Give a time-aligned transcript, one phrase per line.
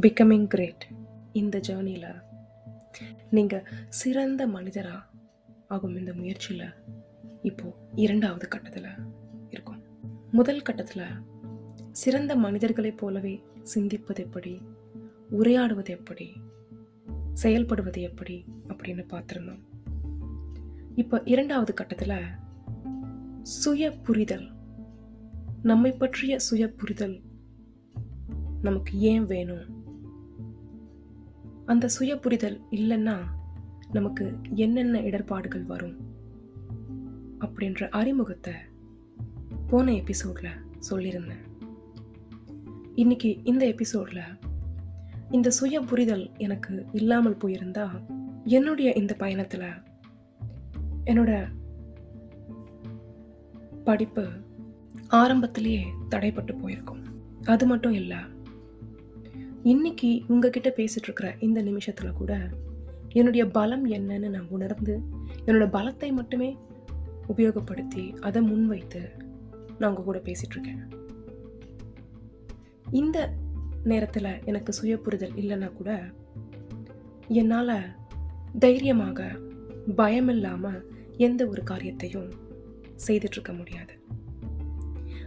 [0.00, 0.86] Becoming great
[1.32, 2.22] இந்த ஜேர்னியில்
[3.30, 5.06] நீங்கள் சிறந்த மனிதராக
[5.68, 6.70] ஆகும் இந்த முயற்சியில்
[7.42, 8.86] இப்போது இரண்டாவது கட்டத்தில்
[9.50, 9.82] இருக்கும்.
[10.32, 11.02] முதல் கட்டத்தில்
[11.92, 13.42] சிறந்த மனிதர்களைப் போலவே
[13.74, 14.62] சிந்திப்பது எப்படி?
[15.30, 16.32] உரையாடுவது எப்படி?
[17.42, 18.44] செயல்படுவது எப்படி?
[18.68, 19.62] அப்படின்னு பார்த்துருந்தோம்.
[20.94, 22.24] இப்போ இரண்டாவது கட்டத்தில்
[23.42, 24.50] சுய புரிதல்.
[25.62, 27.20] நம்மை பற்றிய சுய புரிதல்
[28.62, 29.75] நமக்கு ஏன் வேணும்?
[31.66, 33.14] அந்த சுய புரிதல் இல்லைன்னா
[33.92, 35.96] நமக்கு என்னென்ன இடர்பாடுகள் வரும்
[37.38, 38.52] அப்படின்ற அறிமுகத்தை
[39.66, 40.52] போன எபிசோடில்
[40.90, 41.44] சொல்லியிருந்தேன்.
[42.94, 44.22] இன்னைக்கு இந்த எபிசோடில்
[45.30, 47.86] இந்த சுய புரிதல் எனக்கு இல்லாமல் போயிருந்தா
[48.44, 49.68] என்னுடைய இந்த பயணத்தில்
[51.04, 51.32] என்னோட
[53.84, 54.28] படிப்பு
[55.08, 57.02] ஆரம்பத்திலேயே தடைப்பட்டு போயிருக்கும்.
[57.44, 58.16] அது மட்டும் இல்லை
[59.66, 62.48] இன்னைக்கு உங்ககிட்ட பேசிட்டு இருக்கிற இந்த நிமிஷத்துல கூட
[63.08, 65.00] என்னுடைய பலம் என்னன்னு நான் உணர்ந்து
[65.44, 66.56] என்னோட பலத்தை மட்டுமே
[67.36, 69.10] உபயோகப்படுத்தி அதை முன்வைத்து
[69.78, 70.88] நான் உங்க கூட பேசிட்டு இருக்கேன்
[72.90, 73.32] இந்த
[73.84, 76.12] நேரத்தில் எனக்கு சுய புரிதல் இல்லைன்னா கூட
[77.28, 77.82] என்னால்
[78.58, 79.38] தைரியமாக
[79.96, 82.32] பயம் இல்லாமல் எந்த ஒரு காரியத்தையும்
[83.06, 83.98] செய்துட்டு இருக்க முடியாது.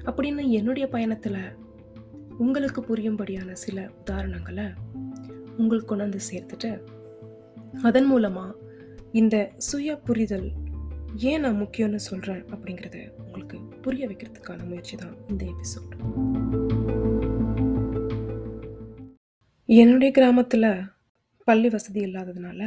[0.06, 1.68] அப்படின்னு என்னுடைய பயணத்தில்
[2.40, 4.66] உங்களுக்கு புரியும்படியான சில உதாரணங்களை
[5.58, 6.72] உங்களுக்கு கொண்டாந்து சேர்த்துட்டு
[7.82, 8.58] அதன் மூலமாக
[9.12, 10.48] இந்த சுய புரிதல்
[11.24, 15.94] ஏன் நான் முக்கியம்னு சொல்கிறேன் அப்படிங்கிறத உங்களுக்கு புரிய வைக்கிறதுக்கான முயற்சி தான் இந்த எபிசோட்
[19.70, 20.72] என்னுடைய கிராமத்தில்
[21.48, 22.62] பள்ளி வசதி இல்லாததுனால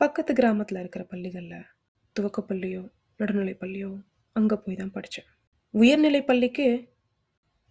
[0.00, 1.68] பக்கத்து கிராமத்தில் இருக்கிற பள்ளிகளில்
[2.16, 2.82] துவக்கப்பள்ளியோ
[3.20, 3.90] நடுநிலை பள்ளியோ
[4.36, 5.28] அங்கே போய் தான் படித்தேன்
[5.74, 6.66] உயர்நிலை பள்ளிக்கு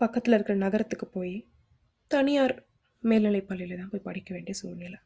[0.03, 1.35] பக்கத்தில் இருக்கிற நகரத்துக்கு போய்
[2.11, 2.55] தனியார்
[3.03, 4.99] மேல்நிலை பள்ளியில் தான் போய் படிக்க வேண்டிய சூழ்நிலை.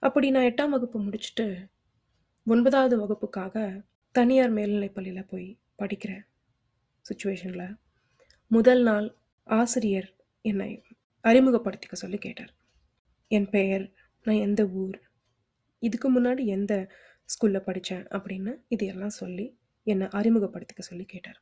[0.00, 1.46] அப்படி நான் எட்டாம் வகுப்பு முடிச்சுட்டு
[2.46, 3.54] ஒன்பதாவது வகுப்புக்காக
[4.14, 5.48] தனியார் மேல்நிலை பள்ளியில் போய்
[5.82, 6.12] படிக்கிற
[7.04, 7.76] சுச்சுவேஷனில்
[8.50, 9.08] முதல் நாள்
[9.46, 10.08] ஆசிரியர்
[10.44, 10.70] என்னை
[11.24, 12.52] அறிமுகப்படுத்திக்க சொல்லி கேட்டார்.
[13.30, 13.84] என் பெயர்
[14.26, 14.98] நான் எந்த ஊர்
[15.82, 16.72] இதுக்கு முன்னாடி எந்த
[17.28, 19.46] ஸ்கூலில் படித்தேன் அப்படின்னு இதையெல்லாம் சொல்லி
[19.86, 21.40] என்னை அறிமுகப்படுத்திக்க சொல்லி கேட்டார்.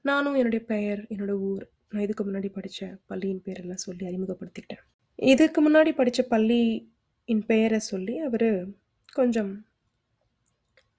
[0.00, 4.84] நானும் என்னுடைய பெயர் என்னோட ஊர் நான் இதுக்கு முன்னாடி படித்த பள்ளியின் பேரெல்லாம் சொல்லி அறிமுகப்படுத்திக்கிட்டேன்.
[5.14, 8.66] இதுக்கு முன்னாடி படித்த பள்ளியின் பெயரை சொல்லி அவர்
[9.12, 9.66] கொஞ்சம்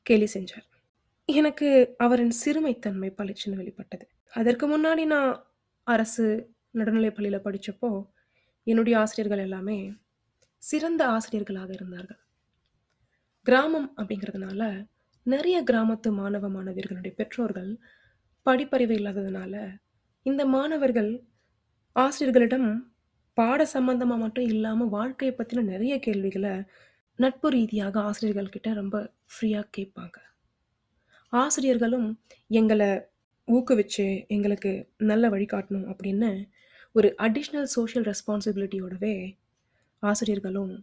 [0.02, 0.68] கேலி செஞ்சார்.
[1.26, 4.08] எனக்கு அவரின் சிறுமைத்தன்மை பளிச்சுன்னு வெளிப்பட்டது.
[4.34, 5.46] அதற்கு முன்னாடி நான்
[5.84, 8.08] அரசு நடுநிலைப் பள்ளியில் படித்தப்போ
[8.64, 9.94] என்னுடைய ஆசிரியர்கள் எல்லாமே
[10.58, 12.20] சிறந்த ஆசிரியர்களாக இருந்தார்கள்.
[13.42, 14.86] கிராமம் அப்படிங்கிறதுனால
[15.24, 17.80] நிறைய கிராமத்து மாணவ மாணவியர்களுடைய பெற்றோர்கள்
[18.46, 19.54] படிப்பறிவு இல்லாததுனால
[20.26, 21.12] இந்த மாணவர்கள்
[21.96, 22.70] ஆசிரியர்களிடம்
[23.38, 26.54] பாட சம்பந்தமாக மட்டும் இல்லாமல் வாழ்க்கையை பற்றின நிறைய கேள்விகளை
[27.16, 28.98] நட்பு ரீதியாக ஆசிரியர்கள்கிட்ட ரொம்ப
[29.32, 30.18] ஃப்ரீயாக கேட்பாங்க.
[31.34, 32.08] ஆசிரியர்களும்
[32.48, 32.90] எங்களை
[33.48, 36.30] ஊக்குவிச்சு எங்களுக்கு நல்ல வழிகாட்டணும் அப்படின்னு
[36.96, 39.16] ஒரு அடிஷ்னல் சோஷியல் ரெஸ்பான்சிபிலிட்டியோடவே
[40.04, 40.74] ஆசிரியர்களும்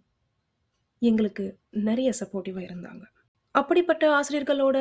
[1.02, 3.04] எங்களுக்கு நிறைய சப்போர்ட்டிவாக இருந்தாங்க.
[3.54, 4.78] அப்படிப்பட்ட ஆசிரியர்களோட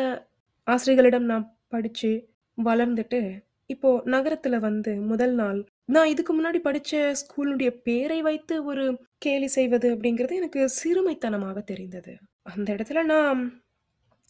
[0.68, 2.12] ஆசிரியர்களிடம் நான் படித்து
[2.57, 3.22] வளர்ந்துட்டு
[3.66, 5.59] இப்போ நகரத்தில் வந்து முதல் நாள்.
[5.85, 8.85] நான் இதுக்கு முன்னாடி படித்த ஸ்கூலுடைய பேரை வைத்து ஒரு
[9.18, 12.13] கேலி செய்வது அப்படிங்கிறது எனக்கு சிறுமைத்தனமாக தெரிந்தது.
[12.44, 13.41] அந்த இடத்துல நான்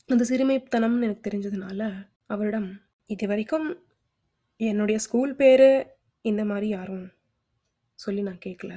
[0.10, 1.82] அந்த சிறுமைத்தனம்னு எனக்கு தெரிஞ்சதுனால
[2.26, 2.70] அவரிடம்
[3.10, 3.68] இது வரைக்கும்
[4.60, 5.68] என்னுடைய ஸ்கூல் பேர்
[6.22, 7.06] இந்த மாதிரி யாரும்
[8.00, 8.74] சொல்லி நான் கேட்கல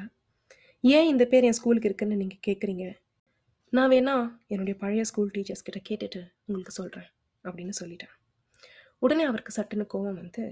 [0.84, 2.84] ஏன் இந்த பேர் என் ஸ்கூலுக்கு இருக்குன்னு நீங்கள் கேட்குறீங்க
[3.72, 4.14] நான் வேணா
[4.46, 7.08] என்னுடைய பழைய ஸ்கூல் டீச்சர்ஸ் கிட்ட கேட்டுட்டு உங்களுக்கு சொல்கிறேன்
[7.44, 8.14] அப்படின்னு சொல்லிட்டேன்.
[9.02, 10.44] உடனே அவருக்கு சட்டுன்னு கோவம் வந்து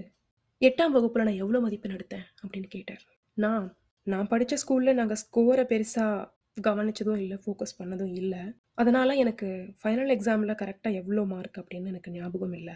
[0.61, 2.25] எட்டாம் வகுப்பில் நான் எவ்வளோ மதிப்பெண் எடுத்தேன்?
[2.43, 3.03] அப்படின்னு கேட்டார்.
[3.33, 3.77] நான்
[4.07, 6.27] நான் படித்த ஸ்கூலில் நாங்கள் ஸ்கோரை பெருசாக
[6.57, 8.41] கவனிச்சதும் இல்லை ஃபோக்கஸ் பண்ணதும் இல்லை.
[8.73, 9.47] அதனால் எனக்கு
[9.83, 12.75] ஃபைனல் எக்ஸாமில் கரெக்டாக எவ்வளோ மார்க் அப்படின்னு எனக்கு ஞாபகம் இல்லை.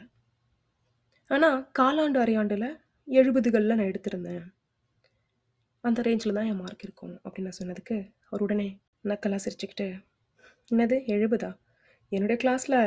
[1.28, 2.68] ஆனால் காலாண்டு அரையாண்டில்
[3.08, 4.46] எழுபதுகளில் நான் எடுத்திருந்தேன்.
[5.82, 7.98] அந்த ரேஞ்சில் தான் என் மார்க் இருக்கும் அப்படின்னு நான் சொன்னதுக்கு
[8.30, 8.68] அவர் உடனே
[9.04, 9.88] நக்கலாக சிரிச்சுக்கிட்டு
[10.72, 11.52] என்னது எழுபதா?
[12.10, 12.80] என்னுடைய கிளாஸில்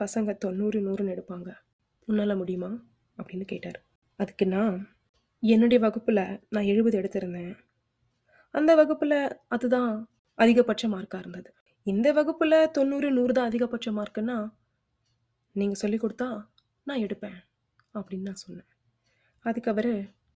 [0.00, 1.50] பசங்க தொண்ணூறு நூறுன்னு எடுப்பாங்க.
[2.06, 2.70] உன்னால் முடியுமா?
[3.18, 3.84] அப்படின்னு கேட்டார்.
[4.16, 4.96] அதுக்கு நான்
[5.42, 7.58] என்னுடைய வகுப்பில் நான் எழுபது எடுத்திருந்தேன்.
[8.50, 11.54] அந்த வகுப்பில் அதுதான் அதிகபட்ச மார்க்காக இருந்தது.
[11.82, 14.52] இந்த வகுப்பில் தொண்ணூறு நூறு தான் அதிகபட்ச மார்க்குன்னா
[15.52, 16.44] நீங்கள் சொல்லி கொடுத்தா
[16.84, 17.38] நான் எடுப்பேன்
[17.94, 18.68] அப்படின்னு நான் சொன்னேன்.
[19.38, 19.92] அதுக்கு அவர்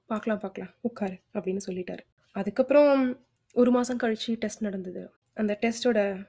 [0.06, 2.02] பார்க்கலாம் பார்க்கலாம் உட்காரு அப்படின்னு சொல்லிட்டார்.
[2.32, 3.22] அதுக்கப்புறம்
[3.52, 5.10] ஒரு மாதம் கழித்து டெஸ்ட் நடந்தது.
[5.34, 6.26] அந்த டெஸ்ட்டோட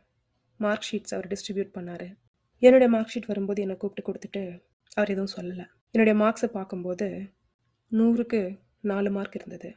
[0.57, 2.18] மார்க் ஷீட்ஸ் அவர் டிஸ்ட்ரிபியூட் பண்ணார்.
[2.59, 4.44] என்னுடைய மார்க் ஷீட் வரும்போது என்னை கூப்பிட்டு கொடுத்துட்டு
[4.95, 5.65] அவர் எதுவும் சொல்லலை.
[5.91, 7.29] என்னுடைய மார்க்ஸை பார்க்கும்போது
[7.91, 9.75] நூறுக்கு நாலு மார்க் இருந்தது.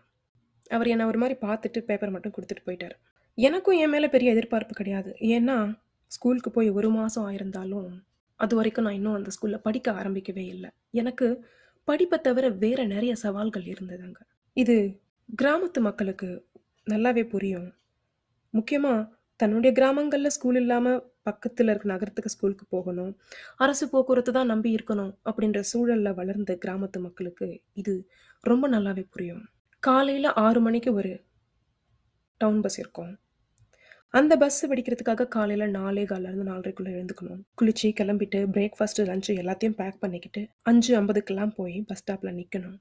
[0.68, 2.96] அவர் என்ன ஒரு மாதிரி பார்த்துட்டு பேப்பர் மட்டும் கொடுத்துட்டு போயிட்டார்.
[3.34, 5.16] எனக்கும் என் மேலே பெரிய எதிர்பார்ப்பு கிடையாது.
[5.20, 8.02] ஏன்னா, ஸ்கூலுக்கு போய் ஒரு மாதம் ஆயிருந்தாலும்,
[8.34, 10.70] அது வரைக்கும் நான் இன்னும் அந்த ஸ்கூலில் படிக்க ஆரம்பிக்கவே இல்லை.
[10.90, 11.44] எனக்கு
[11.84, 14.24] படிப்பை தவிர வேறு நிறைய சவால்கள் இருந்தது அங்கே.
[14.52, 15.00] இது
[15.42, 16.46] கிராமத்து மக்களுக்கு
[16.90, 17.74] நல்லாவே புரியும்.
[18.50, 23.12] முக்கியமாக தன்னுடைய கிராமங்களில் ஸ்கூல் இல்லாமல் பக்கத்தில் இருக்க நகரத்துக்கு ஸ்கூலுக்கு போகணும்.
[23.64, 27.48] அரசு போக்குவரத்து தான் நம்பி இருக்கணும் அப்படின்ற சூழலில் வளர்ந்த கிராமத்து மக்களுக்கு
[27.82, 27.94] இது
[28.44, 29.44] ரொம்ப நல்லாவே புரியும்.
[29.82, 31.12] காலையில் ஆறு மணிக்கு ஒரு
[32.40, 33.12] டவுன் பஸ் இருக்கும்.
[34.14, 34.60] அந்த பஸ்
[35.34, 37.40] காலையில் நாலே 4:15லேருந்து 4:30க்குள்ள எழுந்துக்கணும்.
[37.58, 42.76] குளிச்சு கிளம்பிட்டு பிரேக்ஃபாஸ்ட்டு லஞ்சு எல்லாத்தையும் பேக் பண்ணிக்கிட்டு 5:50க்கெல்லாம் போய் பஸ் ஸ்டாப்பில் நிற்கணும்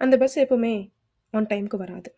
[0.00, 0.74] அந்த பஸ் எப்போவுமே
[1.34, 2.10] ஆன் டைம்க்கு வராது.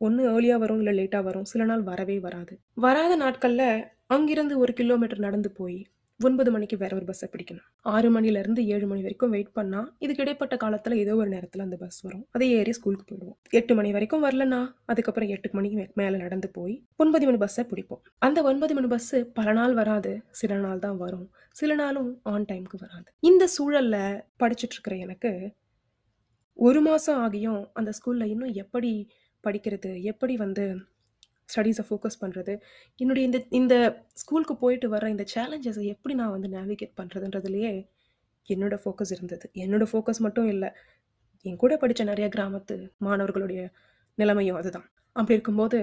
[0.00, 1.46] ஒன்று ஏர்லியாக வரும், இல்லை லேட்டாக வரும்.
[1.50, 2.54] சில நாள் வரவே வராது.
[2.84, 3.66] வராத நாட்களில்
[4.10, 5.86] அங்கிருந்து ஒரு கிலோமீட்டர் நடந்து போய்
[6.20, 7.66] ஒன்பது மணிக்கு வேற ஒரு பஸ்ஸை பிடிக்கணும்.
[7.80, 12.00] ஆறு மணிலேருந்து ஏழு மணி வரைக்கும் வெயிட் பண்ணால் இதுக்கு இடைப்பட்ட காலத்தில் ஏதோ ஒரு நேரத்தில் அந்த பஸ்
[12.00, 12.26] வரும்.
[12.30, 13.36] அதை ஏறி ஸ்கூலுக்கு போயிடுவோம்.
[13.50, 18.02] எட்டு மணி வரைக்கும் வரலன்னா, அதுக்கப்புறம் எட்டு மணிக்கு மேலே நடந்து போய் ஒன்பது மணி பஸ்ஸை பிடிப்போம்.
[18.18, 20.22] அந்த ஒன்பது மணி பஸ்ஸு பல நாள் வராது.
[20.30, 21.30] சில நாள் தான் வரும்.
[21.52, 23.12] சில நாளும் ஆன் டைம்க்கு வராது.
[23.20, 25.32] இந்த சூழலில் படிச்சுட்டு இருக்கிற எனக்கு
[26.54, 28.92] ஒரு மாதம் ஆகியும் அந்த ஸ்கூலில் இன்னும் எப்படி
[29.44, 30.02] படிக்கிறது?
[30.02, 30.64] எப்படி வந்து
[31.54, 32.54] ஸ்டடீஸை ஃபோக்கஸ் பண்ணுறது
[32.96, 33.74] என்னுடைய இந்த இந்த
[34.14, 37.72] ஸ்கூலுக்கு போயிட்டு வர இந்த சேலஞ்சஸை எப்படி நான் வந்து நேவிகேட் பண்ணுறதுன்றதுலையே
[38.48, 39.50] என்னோட ஃபோக்கஸ் இருந்தது.
[39.54, 40.70] என்னோடய ஃபோக்கஸ் மட்டும் இல்லை
[41.44, 43.70] என் கூட படித்த நிறைய கிராமத்து மாணவர்களுடைய
[44.18, 44.86] நிலைமையும் அதுதான்.
[45.12, 45.78] அப்படி இருக்கும்போது,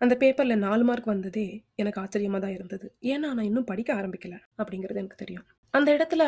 [0.00, 1.44] அந்த பேப்பரில் நாலு மார்க் வந்ததே
[1.74, 2.86] எனக்கு ஆச்சரியமாக தான் இருந்தது.
[3.02, 5.46] ஏன்னா, நான் இன்னும் படிக்க ஆரம்பிக்கலை அப்படிங்கிறது எனக்கு தெரியும்.
[5.74, 6.22] அந்த இடத்துல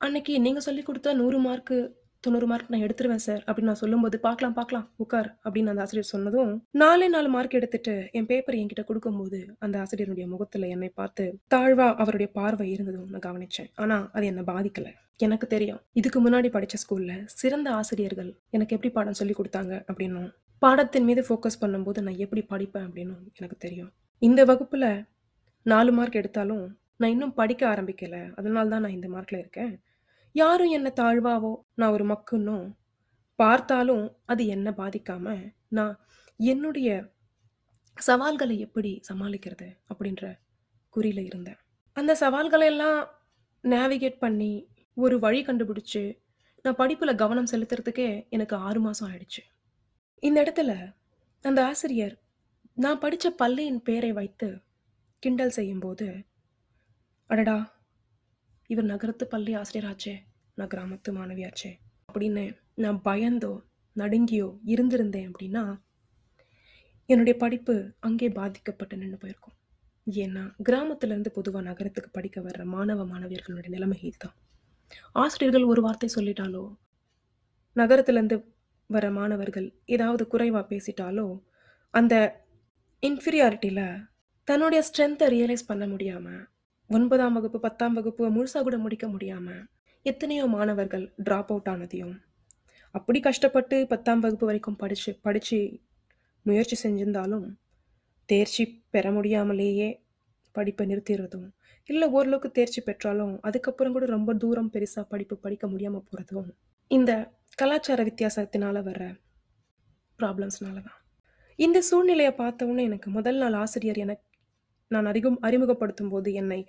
[0.00, 1.78] அன்னைக்கு நீங்கள் சொல்லிக் குடுத்த 100 மார்க்கு,
[2.24, 4.86] 90 மார்க் நான் எடுத்துருவேன் சார் அப்படின்னு நான் சொல்லும்போது, "பார்க்கலாம், பார்க்கலாம்.
[4.96, 10.26] உட்கார்" அப்படின்னு அந்த ஆசிரியர் சொன்னதும், 4ஏ 4 மார்க் எடுத்துட்டு என் பேப்பர் என்கிட்ட கொடுக்கும்போது அந்த ஆசிரியருடைய
[10.26, 11.24] முகத்தில் என்னை பார்த்து
[11.54, 13.70] தாழ்வா அவருடைய பார்வை இருந்ததும் நான் கவனிச்சேன்.
[13.74, 14.90] ஆனால் அது என்னை பாதிக்கல.
[15.20, 15.80] எனக்கு தெரியும்.
[15.92, 20.28] இதுக்கு முன்னாடி படித்த ஸ்கூலில் சிறந்த ஆசிரியர்கள் எனக்கு எப்படி பாடம் சொல்லிக் கொடுத்தாங்க அப்படின்னும்,
[20.62, 23.90] பாடத்தின் மீது ஃபோக்கஸ் பண்ணும்போது நான் எப்படி படிப்பேன் அப்படின்னும் எனக்கு தெரியும்.
[24.22, 24.88] இந்த வகுப்பில்
[25.66, 26.64] நாலு மார்க் எடுத்தாலும்,
[27.00, 29.72] நான் இன்னும் படிக்க ஆரம்பிக்கலை அதனால தான் நான் இந்த மார்க்கில் இருக்கேன்.
[30.32, 32.72] யாரும் என்ன தாழ்வாவோ, நான் ஒரு மக்குன்னோ
[33.36, 36.06] பார்த்தாலும், அது என்ன பாதிக்காம, நான்
[36.36, 37.12] என்னுடைய
[37.94, 40.38] சவால்களை எப்படி சமாளிக்கிறது அப்படின்ற
[40.96, 41.56] குறியில் இருந்தேன்.
[41.92, 43.08] அந்த சவால்கள எல்லாம்
[43.62, 46.18] நேவிகேட் பண்ணி, ஒரு வழி கண்டுபிடிச்சு,
[46.62, 49.42] நான் படிப்பில் கவனம் செலுத்துறதுக்கே எனக்கு ஆறு மாதம் ஆயிடுச்சு.
[50.18, 50.94] இந்த இடத்துல
[51.42, 52.22] அந்த ஆசிரியர்
[52.74, 54.60] நான் படித்த பள்ளியின் பெயரை வைத்து
[55.18, 56.24] கிண்டல் செய்யும்போது,
[57.26, 57.79] "அடடா!
[58.70, 60.14] இவர் நகரத்து பள்ளி ஆசிரியராச்சே!
[60.54, 61.72] நான் கிராமத்து மாணவியாச்சே!"
[62.12, 62.44] அப்படின்னு
[62.74, 63.52] நான் பயந்தோ,
[63.96, 65.80] நடுங்கியோ இருந்திருந்தேன் அப்படின்னா,
[67.06, 69.56] என்னுடைய படிப்பு அங்கே பாதிக்கப்பட்டு நின்று போயிருக்கும்.
[70.06, 74.36] ஏன்னா, கிராமத்துலேருந்து பொதுவாக நகரத்துக்கு படிக்க வர்ற மாணவ, மாணவியர்களுடைய நிலைமை இதுதான்.
[75.12, 76.64] ஆசிரியர்கள் ஒரு வார்த்தை சொல்லிட்டாலோ,
[77.76, 78.36] நகரத்துலேருந்து
[78.90, 81.26] வர மாணவர்கள் ஏதாவது குறைவாக பேசிட்டாலோ,
[81.94, 82.14] அந்த
[83.02, 83.84] இன்ஃபீரியாரிட்டியில்
[84.48, 86.49] தன்னுடைய ஸ்ட்ரென்த்தை ரியலைஸ் பண்ண முடியாமல்
[86.90, 89.60] ஒன்பதாம் வகுப்பு, 10ஆம் வகுப்பு முழுசாக கூட முடிக்க முடியாமல்
[90.06, 92.14] எத்தனையோ மாணவர்கள் ட்ராப் அவுட் ஆனதையும்,
[92.94, 95.58] அப்படி கஷ்டப்பட்டு 10ஆம் வகுப்பு வரைக்கும் படித்து படித்து
[96.46, 97.46] முயற்சி செஞ்சிருந்தாலும்,
[98.28, 98.64] தேர்ச்சி
[98.94, 99.88] பெற முடியாமலேயே
[100.54, 101.48] படிப்பை நிறுத்திடுறதும்
[101.88, 106.50] இல்லை ஓரளவுக்கு தேர்ச்சி பெற்றாலும், அதுக்கப்புறம் கூட ரொம்ப தூரம் பெருசாக படிப்பு படிக்க முடியாமல் போகிறதும்
[106.90, 107.12] இந்த
[107.60, 109.04] கலாச்சார வித்தியாசத்தினால் வர்ற
[110.18, 110.98] ப்ராப்ளம்ஸ்னால தான்.
[111.58, 114.29] இந்த சூழ்நிலையை பார்த்த உடனே எனக்கு முதல் நாள் ஆசிரியர் எனக்கு
[114.94, 116.60] நான் அறிவும் அறிமுகப்படுத்தும் போது என்னை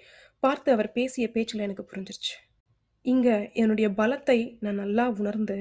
[0.43, 2.33] பார்த்து அவர் பேசிய பேச்சில் எனக்கு புரிஞ்சிருச்சு.
[3.05, 5.57] இங்கே என்னுடைய பலத்தை நான் நல்லா உணர்ந்து,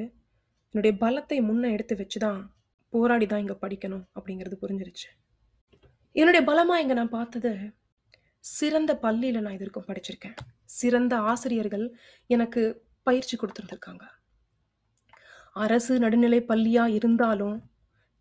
[0.72, 2.40] என்னுடைய பலத்தை முன்னே எடுத்து வச்சு தான்,
[2.92, 5.08] போராடி தான் இங்கே படிக்கணும் அப்படிங்கிறது புரிஞ்சிருச்சு.
[6.16, 7.52] என்னுடைய பலமாக இங்கே நான் பார்த்தது,
[8.44, 10.36] சிறந்த பள்ளியில் நான் இதுவரைக்கும் படிச்சிருக்கேன்.
[10.78, 11.86] சிறந்த ஆசிரியர்கள்
[12.30, 12.62] எனக்கு
[13.06, 14.04] பயிற்சி கொடுத்துருந்துருக்காங்க
[15.64, 17.56] அரசு நடுநிலை பள்ளியாக இருந்தாலும்,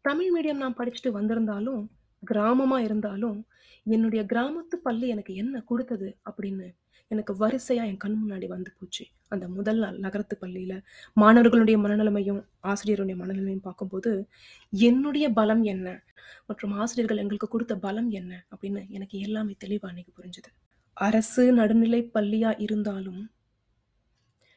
[0.05, 1.81] தமிழ் மீடியம் நான் படிச்சுட்டு வந்திருந்தாலும்,
[2.27, 3.47] கிராமமா இருந்தாலும்,
[3.83, 6.75] என்னுடைய கிராமத்து பள்ளி எனக்கு என்ன குடுத்தது அப்படின்னு
[7.07, 9.05] எனக்கு வரிசையா என் கண் முன்னாடி வந்து போச்சு.
[9.27, 10.83] அந்த முதல் நாள் நகரத்து பள்ளியில
[11.13, 14.27] மாணவர்களுடைய மனநிலைமையும், ஆசிரியருடைய மனநிலைமையும் பார்க்கும்போது,
[14.71, 16.03] என்னுடைய பலம் என்ன?
[16.47, 18.45] மற்றும் ஆசிரியர்கள் எங்களுக்கு குடுத்த பலம் என்ன?
[18.55, 20.53] அப்படின்னு எனக்கு எல்லாமே தெளிவா அன்னைக்கு புரிஞ்சது.
[20.93, 23.31] அரசு நடுநிலை பள்ளியா இருந்தாலும்,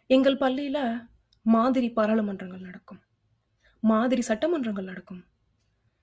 [0.06, 1.08] எங்கள் பள்ளியில
[1.42, 3.00] மாதிரி பாராளுமன்றங்கள் நடக்கும்.
[3.80, 5.24] மாதிரி சட்டமன்றங்கள் நடக்கும்.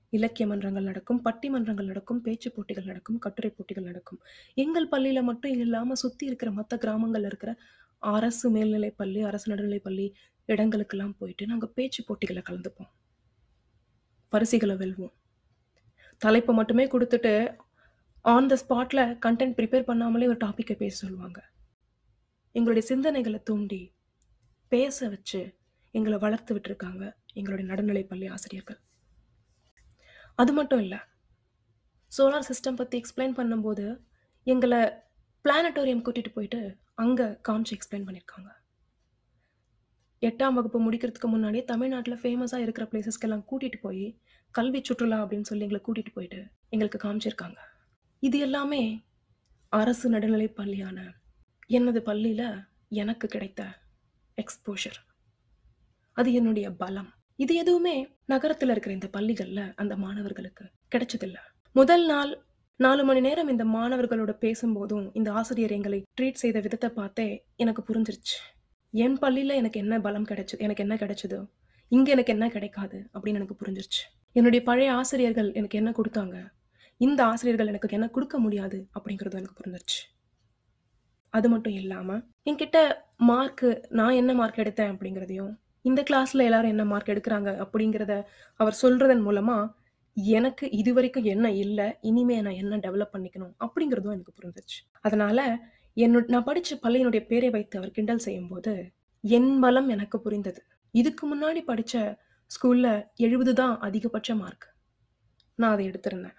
[0.09, 4.19] இலக்கிய மன்றங்கள் நடக்கும், பட்டிமன்றங்கள் நடக்கும், பேச்சு போட்டிகள் நடக்கும், கட்டுரை போட்டிகள் நடக்கும்.
[4.53, 7.57] எங்கள் பள்ளியில் மட்டும் இல்லாமல் சுற்றி இருக்கிற மற்ற கிராமங்களில் இருக்கிற
[7.97, 10.15] அரசு மேல்நிலைப் பள்ளி, அரசு நடுநிலைப் பள்ளி
[10.47, 12.89] இடங்களுக்கெல்லாம் போயிட்டு நாங்கள் பேச்சு போட்டிகளை கலந்துப்போம்.
[14.29, 15.11] பரிசுகளை வெல்வோம்.
[16.17, 17.57] தலைப்பை மட்டுமே கொடுத்துட்டு
[18.21, 21.49] ஆன் த ஸ்பாட்டில் கன்டென்ட் ப்ரிப்பேர் பண்ணாமலே ஒரு டாப்பிக்கை பேச சொல்லுவாங்க.
[22.51, 23.93] எங்களுடைய சிந்தனைகளை தூண்டி,
[24.67, 25.53] பேச வச்சு,
[25.91, 28.79] எங்களை வளர்த்து விட்டுருக்காங்க எங்களுடைய நடுநிலை பள்ளி ஆசிரியர்கள்.
[30.39, 30.95] அது மட்டும் இல்ல.
[32.11, 33.85] சோலார் சிஸ்டம் பத்தி எக்ஸ்ப்ளைன் பண்ணும்போது,
[34.47, 34.73] எங்கள
[35.45, 36.61] பிளானட்டோரியம் கூட்டிட்டு போயிட்டு,
[36.95, 38.49] அங்க காமிச்சு எக்ஸ்ப்ளைன் பண்ணியிருக்காங்க.
[40.21, 44.07] 8ஆம் வகுப்பு முடிக்கிறதுக்கு முன்னாடியே தமிழ்நாட்டுல ஃபேமஸா இருக்கிற பிளேஸஸ்க்கெல்லாம் கூட்டிட்டு போயி,
[44.55, 47.59] கல்வி சுற்றுலா அப்படின்னு சொல்லி எங்கள கூட்டிட்டு போயிட்டு, எங்களுக்கு காமிச்சிருக்காங்க.
[48.23, 48.81] இது எல்லாமே
[49.71, 50.99] அரசு நடுநிலைப் பள்ளியான
[51.69, 52.43] எனது பள்ளியில
[53.01, 53.61] எனக்கு கிடைத்த
[54.37, 54.99] எக்ஸ்போஷர்.
[56.17, 57.09] அது என்னுடைய பலம்.
[57.39, 57.95] இது எதுவுமே
[58.31, 61.37] நகரத்தில் இருக்கிற இந்த பள்ளிகளில் அந்த மாணவர்களுக்கு கிடைச்சதில்ல.
[61.75, 62.31] முதல் நாள்
[62.79, 67.27] நாலு மணி நேரம் இந்த மாணவர்களோட பேசும்போதும், இந்த ஆசிரியர் எங்களை ட்ரீட் செய்த விதத்தை பார்த்தே
[67.63, 68.37] எனக்கு புரிஞ்சிருச்சு.
[68.93, 71.39] என் பள்ளியில் எனக்கு என்ன பலம் கிடைச்சது எனக்கு என்ன கிடைச்சதோ,
[71.91, 74.03] இங்கே எனக்கு என்ன கிடைக்காது அப்படின்னு எனக்கு புரிஞ்சிருச்சு.
[74.35, 76.37] என்னுடைய பழைய ஆசிரியர்கள் எனக்கு என்ன கொடுத்தாங்க
[77.01, 79.99] இந்த ஆசிரியர்கள் எனக்கு என்ன கொடுக்க முடியாது அப்படிங்கிறதும் எனக்கு புரிஞ்சிருச்சு.
[81.33, 82.77] அது மட்டும் இல்லாமல் என்கிட்ட
[83.31, 83.69] மார்க்கு
[83.99, 85.51] நான் என்ன மார்க் எடுத்தேன் அப்படிங்கிறதையும்,
[85.89, 88.13] இந்த கிளாஸில் எல்லாரும் என்ன மார்க் எடுக்கிறாங்க அப்படிங்கிறத
[88.59, 89.67] அவர் சொல்கிறதன் மூலமாக
[90.17, 95.43] எனக்கு இதுவரைக்கும் என்ன இல்லை இனிமே நான் என்ன டெவலப் பண்ணிக்கணும் அப்படிங்கிறதும் எனக்கு புரிஞ்சிச்சு அதனால்
[95.97, 98.73] என்னோட நான் படித்த பள்ளியினுடைய பேரை வைத்து அவர் கிண்டல் செய்யும்போது,
[99.23, 100.61] என் பலம் எனக்கு புரிந்தது.
[100.93, 102.03] இதுக்கு முன்னாடி படித்த
[102.51, 104.67] ஸ்கூலில் எழுபது தான் அதிகபட்ச மார்க்.
[105.55, 106.37] நான் அதை எடுத்திருந்தேன்.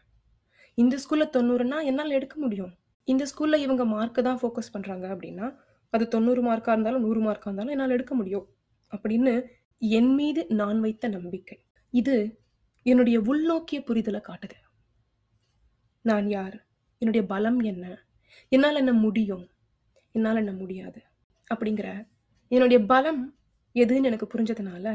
[0.74, 2.72] இந்த ஸ்கூலில் தொண்ணூறுனா என்னால் எடுக்க முடியும்.
[3.04, 5.46] இந்த ஸ்கூலில் இவங்க மார்க்கு தான் ஃபோக்கஸ் பண்ணுறாங்க அப்படின்னா,
[5.92, 8.46] அது தொண்ணூறு மார்க்காக இருந்தாலும், நூறு மார்க்காக இருந்தாலும் என்னால் எடுக்க முடியும்.
[8.92, 9.34] அப்படின்னு
[9.98, 11.58] என் மீது நான் வைத்த நம்பிக்கை.
[11.94, 12.16] இது
[12.86, 14.58] என்னுடைய உள்நோக்கிய புரிதலை காட்டுது.
[16.04, 16.56] நான் யார்?
[17.02, 17.84] என்னுடைய பலம் என்ன?
[18.48, 19.44] என்னால் என்ன முடியும்?
[20.14, 21.00] என்னால் என்ன முடியாது?
[21.54, 21.88] அப்படிங்கிற
[22.50, 23.22] என்னுடைய பலம்
[23.74, 24.86] எதுன்னு எனக்கு புரிஞ்சதுனால,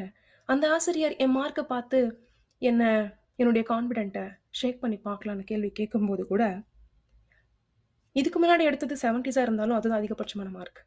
[0.50, 2.00] அந்த ஆசிரியர் என் மார்க்கை பார்த்து
[2.62, 2.84] என்ன
[3.36, 4.25] என்னுடைய கான்ஃபிடென்ட்டை
[4.60, 6.44] ஷேக் பண்ணி பார்க்கலான்னு கேள்வி கேட்கும்போது கூட,
[8.16, 10.80] இதுக்கு முன்னாடி எடுத்தது 70ஸா இருந்தாலும் அதுதான் அதிகபட்சமான மார்க்.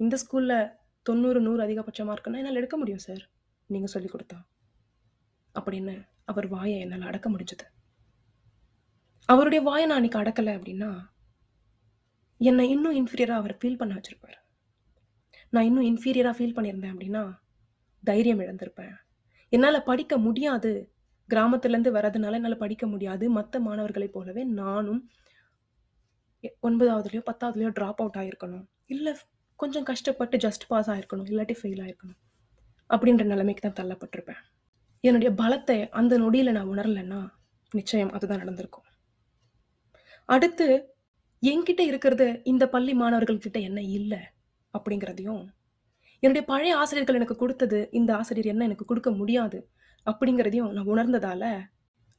[0.00, 0.70] இந்த ஸ்கூலில்
[1.06, 3.22] 90, 100 அதிகபட்ச மார்க்குன்னா என்னால எடுக்க முடியும் சார்.
[3.70, 4.38] நீங்க சொல்லிக் கொடுத்தா
[5.54, 5.94] அப்படின்னு
[6.24, 7.64] அவர் வாயை என்னால அடக்க முடிஞ்சது.
[9.28, 10.90] அவருடைய வாயை நான் அன்றைக்கி அடக்கல அப்படின்னா,
[12.40, 14.38] என்ன இன்னும் இன்ஃபீரியரா அவர் ஃபீல் பண்ண வச்சிருப்பாரு.
[15.52, 17.22] நான் இன்னும் இன்ஃபீரியரா ஃபீல் பண்ணியிருந்தேன் அப்படின்னா,
[18.04, 18.94] தைரியம் இழந்திருப்பேன்.
[19.52, 20.72] என்னால படிக்க முடியாது.
[21.28, 23.34] கிராமத்துலேருந்து வர்றதுனால என்னால படிக்க முடியாது.
[23.34, 25.00] மத்த மாணவர்களைப் போலவே நானும்
[26.44, 29.08] எ 9வதுலயோ, 10வதுலயோ ட்ராப் அவுட் ஆகிருக்கணும் இல்ல
[29.62, 32.20] கொஞ்சம் கஷ்டப்பட்டு ஜஸ்ட் பாஸ் ஆகிருக்கணும் இல்லாட்டி ஃபெயில் ஆகிருக்கணும்
[32.90, 34.40] அப்படின்ற நிலைமைக்கு தான் தள்ளப்பட்டிருப்பேன்.
[35.04, 37.20] என்னுடைய பலத்தை அந்த நொடியில் நான் உணரலன்னா,
[37.72, 38.86] நிச்சயம் அதுதான் நடந்திருக்கும்.
[40.28, 40.66] அடுத்து
[41.42, 44.20] என்கிட்ட இருக்கிறது இந்த பள்ளி மாணவர்கள்கிட்ட என்ன இல்லை
[44.74, 45.42] அப்படிங்கிறதையும்,
[46.22, 49.58] என்னுடைய பழைய ஆசிரியர்கள் எனக்கு கொடுத்தது இந்த ஆசிரியர் என்ன எனக்கு கொடுக்க முடியாது
[50.06, 51.48] அப்படிங்கிறதையும் நான் உணர்ந்ததால்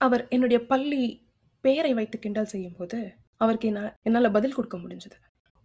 [0.02, 1.04] அவர் என்னுடைய பள்ளி
[1.64, 3.00] பெயரை வைத்து கிண்டல் செய்யும்போது,
[3.44, 5.18] அவருக்கு என்ன என்னால் பதில் கொடுக்க முடிஞ்சது.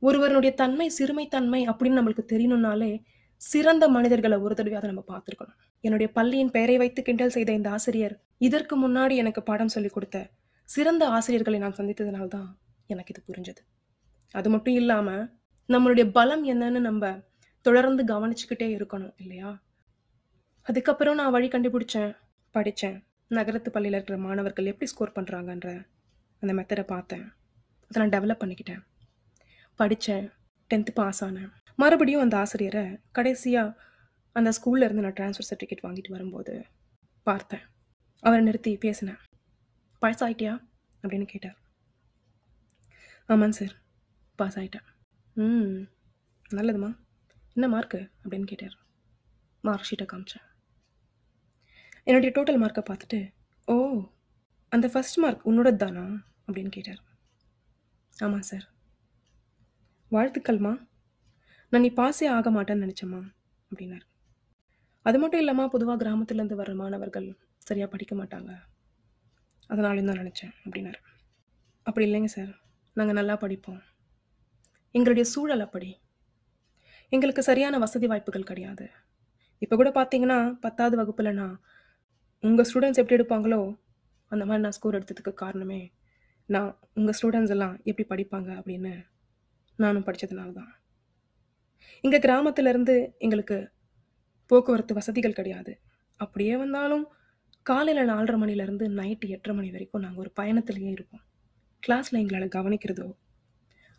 [0.02, 2.92] ஒருவருடைய தன்மை, சிறுமைத்தன்மை அப்படின்னு நம்மளுக்கு தெரியணும்னாலே,
[3.40, 8.74] சிறந்த மனிதர்களை ஒரு தடவையாவது நம்ம பார்த்துருக்கணும் என்னுடைய பள்ளியின் பெயரை வைத்து கிண்டல் செய்த இந்த ஆசிரியர், இதற்கு
[8.84, 10.30] முன்னாடி எனக்கு பாடம் சொல்லிக் கொடுத்த
[10.68, 12.48] சிறந்த ஆசிரியர்களை நான் சந்தித்ததுனால்தான்
[12.86, 13.62] எனக்கு இது புரிஞ்சது.
[14.34, 15.22] அது மட்டும் இல்லாமல்
[15.68, 17.12] நம்மளுடைய பலம் என்னன்னு நம்ம
[17.64, 19.50] தொடர்ந்து கவனிச்சுக்கிட்டே இருக்கணும் இல்லையா?
[20.66, 22.12] அதுக்கப்புறம் நான் வழி கண்டுபிடிச்சேன்,
[22.54, 22.98] படித்தேன்
[23.30, 25.68] நகரத்து பள்ளியில் இருக்கிற மாணவர்கள் எப்படி ஸ்கோர் பண்ணுறாங்கன்ற
[26.42, 27.26] அந்த மெத்தடை பார்த்தேன்.
[27.90, 28.82] அதை நான் டெவலப் பண்ணிக்கிட்டேன்.
[29.78, 30.30] படித்தேன்
[30.74, 31.52] டென்த்து பாஸ் ஆனேன்.
[31.76, 33.82] மறுபடியும் அந்த ஆசிரியரை கடைசியாக
[34.32, 36.66] அந்த ஸ்கூல்லேருந்து நான் ட்ரான்ஸ்ஃபர் சர்டிஃபிகேட் வாங்கிட்டு வரும்போது
[37.22, 37.60] பார்த்தேன்.
[38.20, 39.16] அவரை நிறுத்தி பேசினேன்.
[39.98, 40.68] "பாஸ் ஆகிட்டியா
[41.02, 41.58] அப்படின்னு கேட்டார்.
[43.28, 43.74] "ஆமாங்க சார்.
[44.36, 44.86] பாஸ் ஆகிட்டேன்
[45.32, 45.82] "ம்.
[46.50, 46.96] நல்லதும்மா.
[47.52, 48.78] என்ன மார்க்கு?" அப்படின்னு கேட்டார்.
[49.60, 50.46] மார்க் ஷீட்டை காமிச்சேன்.
[52.02, 54.08] என்னுடைய டோட்டல் மார்க்கை பார்த்துட்டு, "ஓ!
[54.68, 57.02] அந்த ஃபர்ஸ்ட் மார்க் உன்னோடது தானா?" அப்படின்னு கேட்டார்.
[58.18, 58.76] ஆமாம் சார்."
[60.12, 60.86] "வாழ்த்துக்கள்மா.
[61.70, 63.32] நான் நீ பாஸே ஆக மாட்டேன்னு நெனச்சேன்மா."
[63.70, 64.00] அப்படின்னாரு.
[65.02, 68.56] "அது மட்டும் இல்லாமல் பொதுவாக கிராமத்திலேருந்து வர்ற மாணவர்கள் சரியாக படிக்க மாட்டாங்க.
[69.68, 71.00] அதனாலயும் தான் நினச்சேன் அப்படின்னாரு.
[71.82, 72.60] "அப்படி இல்லைங்க சார்.
[72.94, 73.82] நாங்கள் நல்லா படிப்போம்.
[74.90, 76.00] எங்களுடைய சூழல் அப்படி.
[77.08, 78.90] எங்களுக்கு சரியான வசதி வாய்ப்புகள் கிடையாது.
[79.58, 81.60] இப்போ கூட பார்த்தீங்கன்னா, பத்தாவது வகுப்பில் நான்
[82.40, 83.78] உங்கள் ஸ்டூடெண்ட்ஸ் எப்படி எடுப்பாங்களோ,
[84.26, 85.92] அந்த மாதிரி நான் ஸ்கோர் எடுத்ததுக்கு காரணமே,
[86.46, 89.04] நான் உங்கள் ஸ்டூடெண்ட்ஸ் எல்லாம் எப்படி படிப்பாங்க அப்படின்னு
[89.78, 90.72] நானும் படித்ததுனால தான்.
[92.04, 93.58] இங்கே கிராமத்திலேருந்து எங்களுக்கு
[94.50, 95.72] போக்குவரத்து வசதிகள் கிடையாது.
[96.20, 97.04] அப்படியே வந்தாலும்
[97.62, 101.24] காலையில் நாலரை மணிலேருந்து நைட்டு எட்டரை மணி வரைக்கும் நாங்கள் ஒரு பயணத்திலேயே இருப்போம்.
[101.82, 103.08] கிளாஸில் எங்களால் கவனிக்கிறதோ,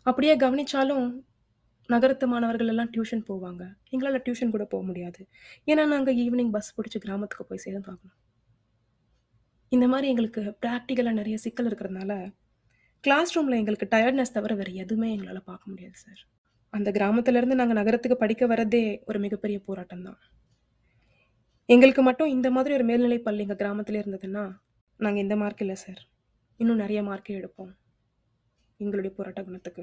[0.06, 1.06] அப்படியே கவனிச்சாலும்
[1.88, 3.62] நகரத்து மாணவர்கள் எல்லாம் டியூஷன் போவாங்க.
[3.90, 5.20] எங்களால் டியூஷன் கூட போக முடியாது.
[5.66, 8.18] ஏன்னா, நாங்கள் ஈவினிங் பஸ் பிடிச்சி கிராமத்துக்கு போய் சேர்ந்து பார்க்கணும்
[9.72, 12.12] இந்த மாதிரி எங்களுக்கு ப்ராக்டிக்கலாக நிறைய சிக்கல் இருக்கிறதுனால,
[13.00, 16.26] கிளாஸ் ரூமில் எங்களுக்கு டயர்ட்னஸ் தவிர வேறு எதுவுமே எங்களால் பார்க்க முடியாது சார்.
[16.70, 20.18] அந்த கிராமத்துலேருந்து நாங்கள் நகரத்துக்கு படிக்க வர்றதே ஒரு மிகப்பெரிய போராட்டம் தான்.
[21.66, 24.56] எங்களுக்கு மட்டும் இந்த மாதிரி ஒரு மேல்நிலை பள்ளி எங்கள் கிராமத்தில் இருந்ததுன்னா,
[24.96, 26.06] நாங்கள் இந்த மார்க் இல்லை சார்.
[26.56, 27.76] இன்னும் நிறைய மார்க்கே எடுப்போம்.
[28.76, 29.82] எங்களுடைய போராட்ட குணத்துக்கு.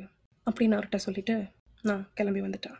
[0.52, 1.46] அப்படின்னு அவர்கிட்ட சொல்லிட்டு,
[1.82, 2.76] நான் கிளம்பி வந்துட்டேன்.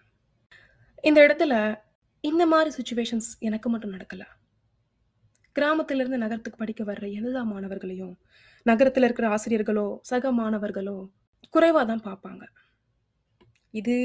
[1.02, 1.80] இந்த இடத்துல
[2.20, 4.26] இந்த மாதிரி சுச்சுவேஷன்ஸ் எனக்கு மட்டும் நடக்கலை
[5.52, 8.18] கிராமத்திலிருந்து நகரத்துக்கு படிக்க வர்ற எல்லா மாணவர்களையும்,
[8.70, 10.98] நகரத்தில் இருக்கிற ஆசிரியர்களோ, சக மாணவர்களோ
[11.56, 12.44] குறைவாக தான் பார்ப்பாங்க.
[13.74, 13.96] இது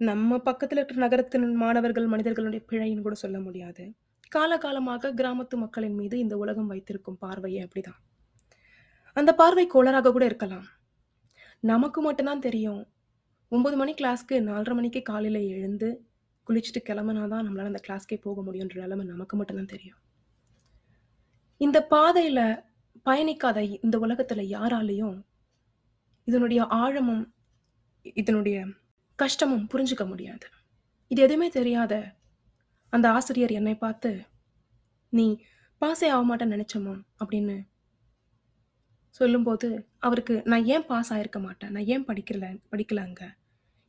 [0.00, 3.84] நம்ம பக்கத்தில் இருக்கிற நகரத்தின் மாணவர்கள், மனிதர்களுடைய பிழைன்னு கூட சொல்ல முடியாது.
[4.36, 7.98] காலகாலமாக கிராமத்து மக்களின் மீது இந்த உலகம் வைத்திருக்கும் பார்வையே அப்படிதான்.
[9.16, 10.66] அந்த பார்வை கோளராக கூட இருக்கலாம்.
[11.72, 12.82] நமக்கு மட்டும்தான் தெரியும்.
[13.52, 15.88] ஒம்பது மணி கிளாஸ்க்கு நாலரை மணிக்கு காலையில் எழுந்து,
[16.46, 19.98] குளிச்சுட்டு கிளம்புனா தான் நம்மளால் அந்த கிளாஸ்க்கே போக முடியுன்ற நிலைமை நமக்கு மட்டும்தான் தெரியும்.
[21.60, 22.44] இந்த பாதையில்
[23.04, 25.22] பயணிக்காத இந்த உலகத்துல யாராலையும்
[26.24, 27.34] இதனுடைய ஆழமும்,
[28.02, 28.66] இதனுடைய
[29.14, 30.46] கஷ்டமும் புரிஞ்சுக்க முடியாது.
[31.06, 32.14] இது எதுவுமே தெரியாத
[32.88, 34.24] அந்த ஆசிரியர் என்னை பார்த்து,
[35.08, 35.40] "நீ
[35.80, 37.68] பாஸே ஆகமாட்டேன்னு நினச்சோமோ அப்படின்னு
[39.08, 41.70] சொல்லும்போது, அவருக்கு நான் ஏன் பாஸ் ஆகிருக்க மாட்டேன்?
[41.70, 43.36] நான் ஏன் படிக்கல படிக்கலாங்க அங்க?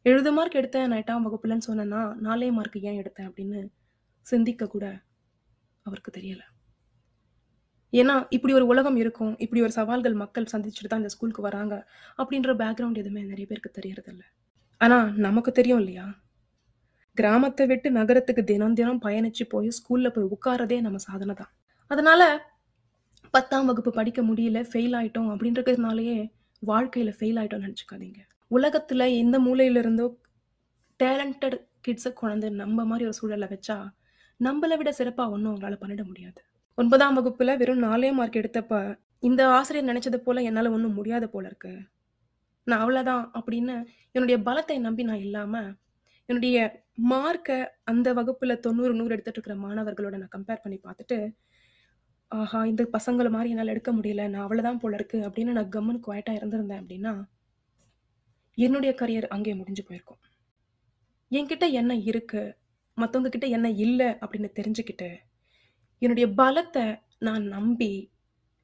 [0.03, 3.29] 70 மார்க் எடுத்தேன் நான் எட்டாம் வகுப்புலன்னு சொன்னேன்னா, நாலே மார்க் ஏன் எடுத்தேன்?
[3.29, 3.69] அப்படின்னு
[4.21, 5.01] சிந்திக்க கூட
[5.81, 6.50] அவருக்கு தெரியலை
[7.93, 9.33] ஏன்னா, இப்படி ஒரு உலகம் இருக்கும்.
[9.39, 11.75] இப்படி ஒரு சவால்கள் மக்கள் சந்திச்சுட்டு தான் இந்த ஸ்கூலுக்கு வராங்க.
[12.19, 14.23] அப்படின்ற பேக்ரவுண்ட் எதுவுமே நிறைய பேருக்கு தெரியறதில்ல.
[14.81, 16.05] ஆனால் நமக்கு தெரியும் இல்லையா?
[17.17, 21.51] கிராமத்தை விட்டு நகரத்துக்கு தினம் தினம் பயணிச்சு போய் ஸ்கூலில் போய் உட்காரதே நம்ம சாதனை தான்.
[21.91, 22.21] அதனால
[23.33, 26.17] 10ஆம் வகுப்பு படிக்க முடியல, ஃபெயில் ஆயிட்டோம் அப்படின்றதுனாலயே
[26.63, 28.21] வாழ்க்கையில் ஃபெயில் ஆயிட்டோம்னு நினச்சிக்காதீங்க
[28.51, 30.07] உலகத்தில் எந்த மூலையிலிருந்தோ
[30.99, 31.57] டேலண்டட்
[31.87, 33.77] கிட்ஸை கொண்டாந்து நம்ம மாதிரி ஒரு சூழலை வச்சா,
[34.39, 36.41] நம்மளை விட சிறப்பாக ஒன்றும் அவங்களால பண்ணிட முடியாது.
[36.77, 38.73] ஒன்பதாம் வகுப்புல வெறும் நாலே மார்க் எடுத்தப்ப,
[39.23, 41.71] இந்த ஆசிரியர் நினச்சது போல என்னால ஒன்றும் முடியாது போல இருக்கு.
[42.67, 43.75] நான் அவ்வளதான் அப்படின்னு
[44.15, 45.53] என்னுடைய பலத்தை நம்பி நான் இல்லாம,
[46.29, 46.57] என்னுடைய
[47.11, 51.17] மார்க்கை அந்த வகுப்புல 90, 100 எடுத்துட்டு இருக்கிற மாணவர்களோட நான் கம்பேர் பண்ணி பார்த்துட்டு,
[52.31, 52.59] ஆஹா!
[52.65, 54.29] இந்த பசங்கள மாதிரி என்னால் எடுக்க முடியல.
[54.29, 57.13] நான் அவ்வளதான் போல இருக்கு அப்படின்னு நான் கம்மன் குவைட்டா இருந்திருந்தேன் அப்படின்னா,
[58.57, 60.21] என்னுடைய கரியர் அங்கே முடிஞ்சு போயிருக்கும்.
[61.31, 62.41] என்கிட்ட என்ன இருக்கு?
[62.97, 65.09] மற்றவங்க கிட்ட என்ன இல்லை அப்படின்னு தெரிஞ்சுக்கிட்டு,
[66.01, 66.85] என்னுடைய பலத்தை
[67.27, 67.91] நான் நம்பி,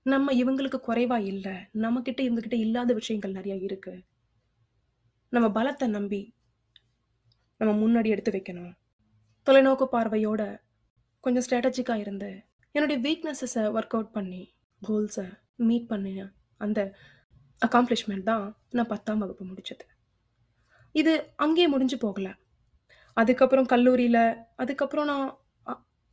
[0.05, 3.93] நம்ம இவங்களுக்கு குறைவா இல்லை நம்மக்கிட்ட இவங்ககிட்ட இல்லாத விஷயங்கள் நிறையா இருக்கு.
[5.33, 6.21] நம்ம பலத்தை நம்பி,
[7.61, 8.71] நம்ம முன்னாடி எடுத்து வைக்கணும்.
[9.47, 10.41] தொலைநோக்கு பார்வையோட
[11.23, 12.31] கொஞ்சம் ஸ்ட்ராட்டஜிக்காக இருந்து,
[12.75, 14.41] என்னுடைய வீக்னஸஸை ஒர்க் அவுட் பண்ணி,
[14.81, 15.27] கோல்ஸை
[15.67, 16.25] மீட் பண்ணின
[16.61, 16.79] அந்த
[17.61, 18.45] அக்காம்ப்ளிஷ்மெண்ட் தான்
[18.77, 19.85] நான் 10ஆம் வகுப்பு முடிச்சது.
[20.95, 21.13] இது
[21.45, 22.33] அங்கேயே முடிஞ்சு போகலை
[23.17, 24.23] அதுக்கப்புறம் கல்லூரியில்
[24.55, 25.27] அதுக்கப்புறம் நான்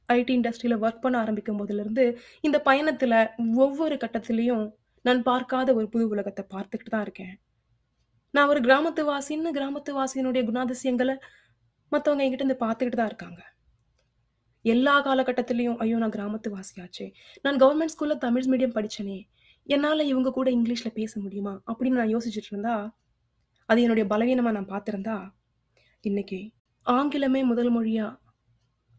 [0.08, 2.04] ஐடி இண்டஸ்ட்ரியில் ஒர்க் பண்ண ஆரம்பிக்கும் போதிலிருந்து,
[2.44, 3.16] இந்த பயணத்தில்
[3.64, 4.64] ஒவ்வொரு கட்டத்துலேயும்
[5.04, 7.34] நான் பார்க்காத ஒரு புது உலகத்தை பார்த்துக்கிட்டு தான் இருக்கேன்.
[8.34, 11.14] நான் ஒரு கிராமத்து வாசின்னு கிராமத்து வாசியினுடைய குணாதிசயங்களை
[11.92, 13.40] மற்றவங்க என்கிட்ட இருந்து பார்த்துக்கிட்டு தான் இருக்காங்க.
[14.64, 15.96] எல்லா காலகட்டத்திலையும் ஐயோ!
[16.02, 17.06] நான் கிராமத்து வாசியாச்சே!
[17.44, 19.18] நான் கவர்மெண்ட் ஸ்கூலில் தமிழ் மீடியம் படித்தனே
[19.66, 21.54] என்னால் இவங்க கூட இங்கிலீஷில் பேச முடியுமா?
[21.70, 22.74] அப்படின்னு நான் யோசிச்சுட்டு இருந்தா,
[23.68, 25.16] அது என்னுடைய பலவீனமாக நான் பார்த்துருந்தா
[26.04, 26.40] இன்னைக்கு
[26.86, 28.10] ஆங்கிலமே முதல் மொழியாக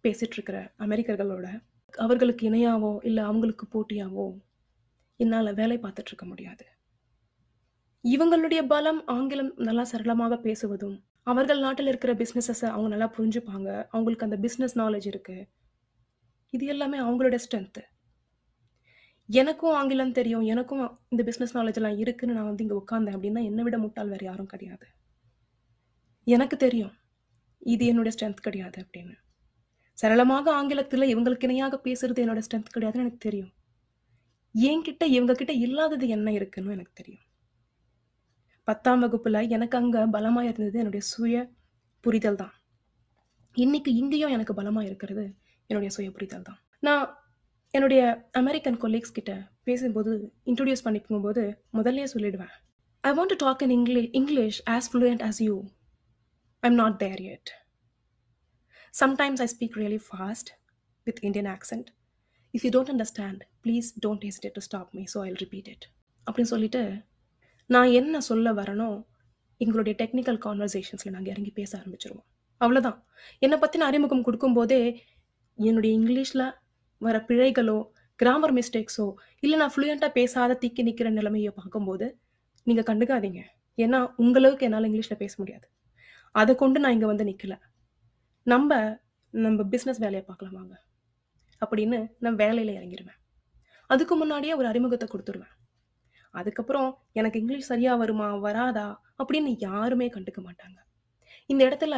[0.05, 1.63] பேசிகிட்ருக்கிற அமெரிக்கர்களோட,
[1.97, 4.39] அவர்களுக்கு இணையாவோ, இல்லை அவங்களுக்கு போட்டியாவோ,
[5.15, 6.65] என்னால் வேலை பார்த்துட்ருக்க முடியாது.
[8.03, 13.85] இவங்களுடைய பலம் ஆங்கிலம் நல்லா சரளமாக பேசுவதும், அவர்கள் நாட்டில் இருக்கிற பிஸ்னஸஸை அவங்க நல்லா புரிஞ்சுப்பாங்க.
[13.89, 15.49] அவங்களுக்கு அந்த பிஸ்னஸ் நாலேஜ் இருக்குது
[16.49, 17.83] இது எல்லாமே அவங்களோட ஸ்ட்ரென்த்து
[19.27, 20.41] எனக்கும் ஆங்கிலம் தெரியும்.
[20.41, 24.25] எனக்கும் இந்த பிஸ்னஸ் நாலேஜ்லாம் இருக்குதுன்னு இருக்குன்னு நான் வந்து இங்கே உட்காந்தேன் அப்படின்னா, என்னை விட முட்டாள் வேறு
[24.25, 24.87] யாரும் கிடையாது.
[26.23, 26.91] எனக்கு தெரியும்.
[27.59, 29.15] இது என்னுடைய ஸ்ட்ரென்த் கிடையாது அப்படின்னு.
[29.95, 33.51] சரளமாக ஆங்கிலத்தில் இவங்களுக்கு இணையாக பேசுறது என்னோட ஸ்ட்ரென்த் கிடையாதுன்னு எனக்கு தெரியும்.
[34.55, 37.23] என்கிட்ட இவங்க கிட்ட இல்லாதது என்ன இருக்குன்னு எனக்கு தெரியும்.
[38.67, 41.49] 10ஆம் வகுப்புல எனக்கு அங்க பலமா இருந்தது என்னுடைய சுய
[42.01, 42.53] புரிதல் தான்.
[43.53, 45.35] இன்னைக்கு இங்கேயும் எனக்கு பலமா இருக்கிறது
[45.67, 46.59] என்னுடைய சுய புரிதல் தான்.
[46.79, 47.17] நான்
[47.69, 52.55] என்னுடைய அமெரிக்கன் கொலீக்ஸ் கிட்ட பேசும்போது, இன்ட்ரடியூஸ் பண்ணிக்கும் போது முதல்லயே சொல்லிடுவேன்.
[53.01, 55.63] "I want to talk in English English as fluent as you.
[56.59, 57.64] I am not there yet
[58.99, 60.43] Sometimes I speak really fast
[61.05, 61.85] with Indian accent.
[62.57, 65.83] If you don't understand, please don't hesitate to stop me, so I'll repeat it."
[66.25, 67.01] அப்படின்னு சொல்லிட்டு,
[67.65, 69.05] நான் என்ன சொல்ல வரேனோ,
[69.57, 72.23] எங்களுடைய technical கான்வர்சேஷன்ஸில் நாங்கள் இறங்கி பேச ஆரம்பிச்சிருவோம்
[72.59, 73.03] அவ்வளோதான்
[73.39, 74.99] என்னை பற்றின அறிமுகம் கொடுக்கும்போதே
[75.55, 76.53] என்னுடைய இங்கிலீஷில்
[76.97, 82.17] வர பிழைகளோ, கிராமர் மிஸ்டேக்ஸோ, இல்லை நான் ஃப்ளூயண்ட்டாக பேசாத திக்கி நிற்கிற நிலைமைய பார்க்கும்போது,
[82.63, 83.41] நீங்கள் கண்டுக்காதீங்க.
[83.77, 85.69] ஏன்னா, உங்களவுக்கு என்னால் இங்கிலீஷில் பேச முடியாது.
[86.31, 87.57] அதை கொண்டு நான் இங்கே வந்து நிற்கலை
[88.47, 88.71] நம்ம
[89.33, 90.73] நம்ம பிஸ்னஸ் வேலையை பார்க்கலாமாங்க
[91.61, 93.19] அப்படின்னு நான் வேலையில் இறங்கிருவேன்.
[93.89, 95.55] அதுக்கு முன்னாடியே ஒரு அறிமுகத்தை கொடுத்துருவேன்
[96.33, 98.27] அதுக்கப்புறம் எனக்கு இங்கிலீஷ் சரியாக வருமா?
[98.37, 98.87] வராதா?
[99.19, 100.77] அப்படின்னு யாருமே கண்டுக்க மாட்டாங்க.
[101.49, 101.95] இந்த இடத்துல,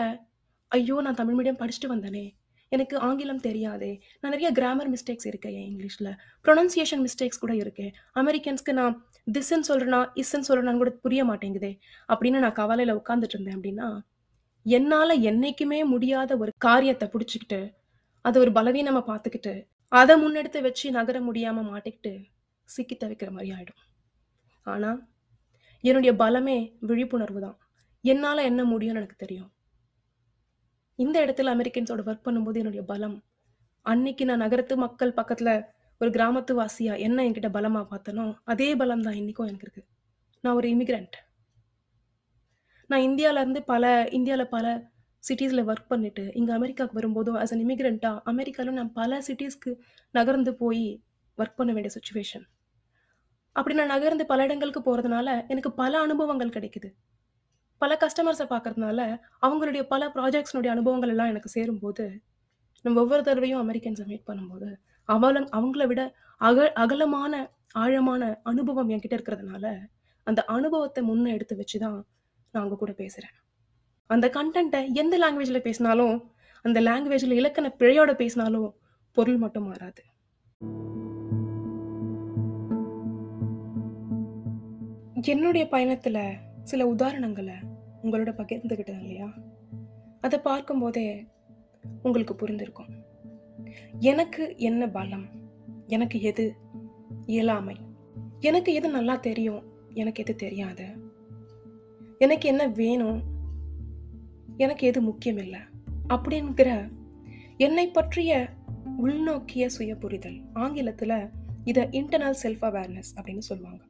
[0.71, 0.97] ஐயோ!
[1.01, 2.25] நான் தமிழ் மீடியம் படிச்சுட்டு வந்தேனே!
[2.71, 6.11] எனக்கு ஆங்கிலம் தெரியாதே நான் நிறைய கிராமர் மிஸ்டேக்ஸ் இருக்கேன் என் இங்கிலீஷில்
[6.45, 8.95] ப்ரொனன்சியேஷன் மிஸ்டேக்ஸ் கூட இருக்கேன் அமெரிக்கன்ஸ்க்கு நான்
[9.27, 11.71] திஸ்ன்னு சொல்கிறேன்னா இஸ்ன்னு சொல்கிறேன்னு கூட புரிய மாட்டேங்குதே
[12.09, 13.87] அப்படின்னு நான் கவலையில் உட்காந்துட்டு இருந்தேன் அப்படின்னா
[14.67, 17.59] என்னால் என்னைக்குமே முடியாத ஒரு காரியத்தை பிடிச்சிக்கிட்டு
[18.25, 19.53] அதை ஒரு பலவீனமா பார்த்துக்கிட்டு
[19.91, 22.13] அதை முன்னெடுத்து வச்சு நகர முடியாமல் மாட்டிக்கிட்டு
[22.69, 23.81] சிக்கி தவிக்கிற மாதிரி ஆயிடும்.
[24.65, 24.99] ஆனால்
[25.83, 27.57] என்னுடைய பலமே விழிப்புணர்வு தான்.
[28.05, 29.51] என்னால் என்ன முடியும்னு எனக்கு தெரியும்.
[30.99, 33.17] இந்த இடத்துல அமெரிக்கன்ஸோட ஒர்க் பண்ணும்போது என்னுடைய பலம்
[33.85, 35.53] அன்னைக்கு நான் நகரத்து மக்கள் பக்கத்தில்
[36.01, 39.87] ஒரு கிராமத்து வாசியா என்ன என்கிட்ட பலமாக பார்த்தனோ அதே பலம் தான் இன்றைக்கும் எனக்கு இருக்குது
[40.43, 41.15] நான் ஒரு இமிக்ரெண்ட்
[42.89, 44.91] நான் இந்தியாவிலேருந்து பல இந்தியாவில் பல
[45.23, 49.71] சிட்டிஸில் ஒர்க் பண்ணிட்டு இங்கே அமெரிக்காவுக்கு வரும்போதும் ஆஸ் அன் இமிக்ரெண்ட்டாக அமெரிக்காவில் நான் பல சிட்டிஸ்க்கு
[50.11, 51.01] நகர்ந்து போய்
[51.37, 52.45] ஒர்க் பண்ண வேண்டிய சுச்சுவேஷன்
[53.53, 56.89] அப்படி நான் நகர்ந்து பல இடங்களுக்கு போகிறதுனால எனக்கு பல அனுபவங்கள் கிடைக்குது.
[57.81, 58.99] பல கஸ்டமர்ஸை பார்க்கறதுனால
[59.41, 62.05] அவங்களுடைய பல ப்ராஜெக்ட்ஸ்னுடைய அனுபவங்கள் எல்லாம் எனக்கு சேரும்போது
[62.85, 64.69] நம்ம ஒவ்வொரு தடவையும் அமெரிக்கன்ஸை மீட் பண்ணும்போது
[65.09, 66.01] அவள அவங்கள விட
[66.41, 67.33] அக அகலமான
[67.73, 69.65] ஆழமான அனுபவம் என்கிட்ட இருக்கிறதுனால
[70.27, 71.99] அந்த அனுபவத்தை முன்னே எடுத்து வச்சு தான்
[72.51, 73.35] நான் அவங்க கூட பேசுகிறேன்
[74.05, 76.31] அந்த கண்டென்ட்டை எந்த லாங்குவேஜில் பேசினாலும்
[76.61, 78.75] அந்த லாங்குவேஜில் இலக்கண பிழையோட பேசினாலும்
[79.11, 80.03] பொருள் மட்டும் மாறாது.
[85.21, 87.53] என்னுடைய பயணத்தில் சில உதாரணங்களை
[88.03, 89.33] உங்களோட பகிர்ந்துக்கிட்டேன் இல்லையா?
[90.21, 91.27] அதை பார்க்கும்போதே
[92.03, 93.03] உங்களுக்கு புரிந்திருக்கும்.
[93.99, 95.27] எனக்கு என்ன பலம்?
[95.87, 96.55] எனக்கு எது?
[97.25, 97.77] இயலாமை.
[98.39, 99.63] எனக்கு எது நல்லா தெரியும்?
[99.93, 101.06] எனக்கு எது தெரியாது?
[102.19, 103.21] எனக்கு என்ன வேணும்?
[104.57, 105.59] எனக்கு எது முக்கியம் இல்லை
[106.07, 106.91] அப்படிங்கிற
[107.57, 108.49] என்னை பற்றிய
[109.03, 111.29] உள்நோக்கிய சுய புரிதல் ஆங்கிலத்தில்
[111.63, 113.81] இதை இன்டர்னல் செல்ஃப் அவேர்னஸ் அப்படின்னு சொல்லுவாங்க.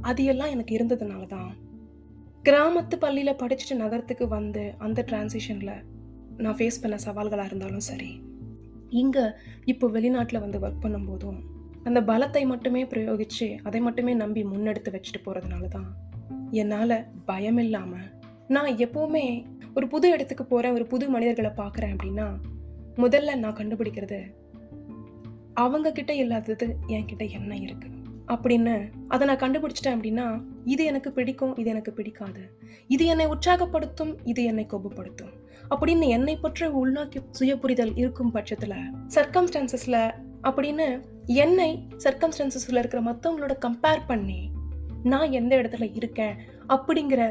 [0.00, 1.56] அது எல்லாம் எனக்கு இருந்ததுனால தான்
[2.42, 5.84] கிராமத்து பள்ளியில் படிச்சுட்டு நகரத்துக்கு வந்து அந்த டிரான்சிஷனில்
[6.36, 8.20] நான் ஃபேஸ் பண்ண சவால்களாக இருந்தாலும் சரி
[8.90, 9.30] இங்கே
[9.64, 11.40] இப்போ வெளிநாட்டில் வந்து ஒர்க் பண்ணும்போதும்
[11.84, 16.05] அந்த பலத்தை மட்டுமே பிரயோகித்து அதை மட்டுமே நம்பி முன்னெடுத்து வச்சுட்டு போகிறதுனால தான்
[16.56, 18.10] என்னால் பயம் இல்லாமல்
[18.48, 22.28] நான் எப்போவுமே ஒரு புது இடத்துக்கு போகிறேன் ஒரு புது மனிதர்களை பார்க்குறேன் அப்படின்னா
[22.96, 24.20] முதல்ல நான் கண்டுபிடிக்கிறது
[25.54, 27.88] அவங்க கிட்ட இல்லாதது என்கிட்ட என்ன இருக்கு?
[28.28, 32.58] அப்படின்னு அதை நான் கண்டுபிடிச்சிட்டேன் அப்படின்னா இது எனக்கு பிடிக்கும் இது எனக்கு பிடிக்காது.
[32.86, 35.32] இது என்னை உற்சாகப்படுத்தும் இது என்னை கோபப்படுத்தும்.
[35.70, 44.06] அப்படின்னு என்னை பற்றிய உள்நோக்கி சுய புரிதல் இருக்கும் பட்சத்தில் சர்க்கம்ஸ்டான்சஸில் அப்படின்னு என்னை சர்க்கம்ஸ்டான்சஸில் இருக்கிற மற்றவங்களோட கம்பேர்
[44.06, 44.50] பண்ணி
[45.12, 46.36] நான் எந்த இடத்துல இருக்கேன்
[46.68, 47.22] அப்படிங்கிற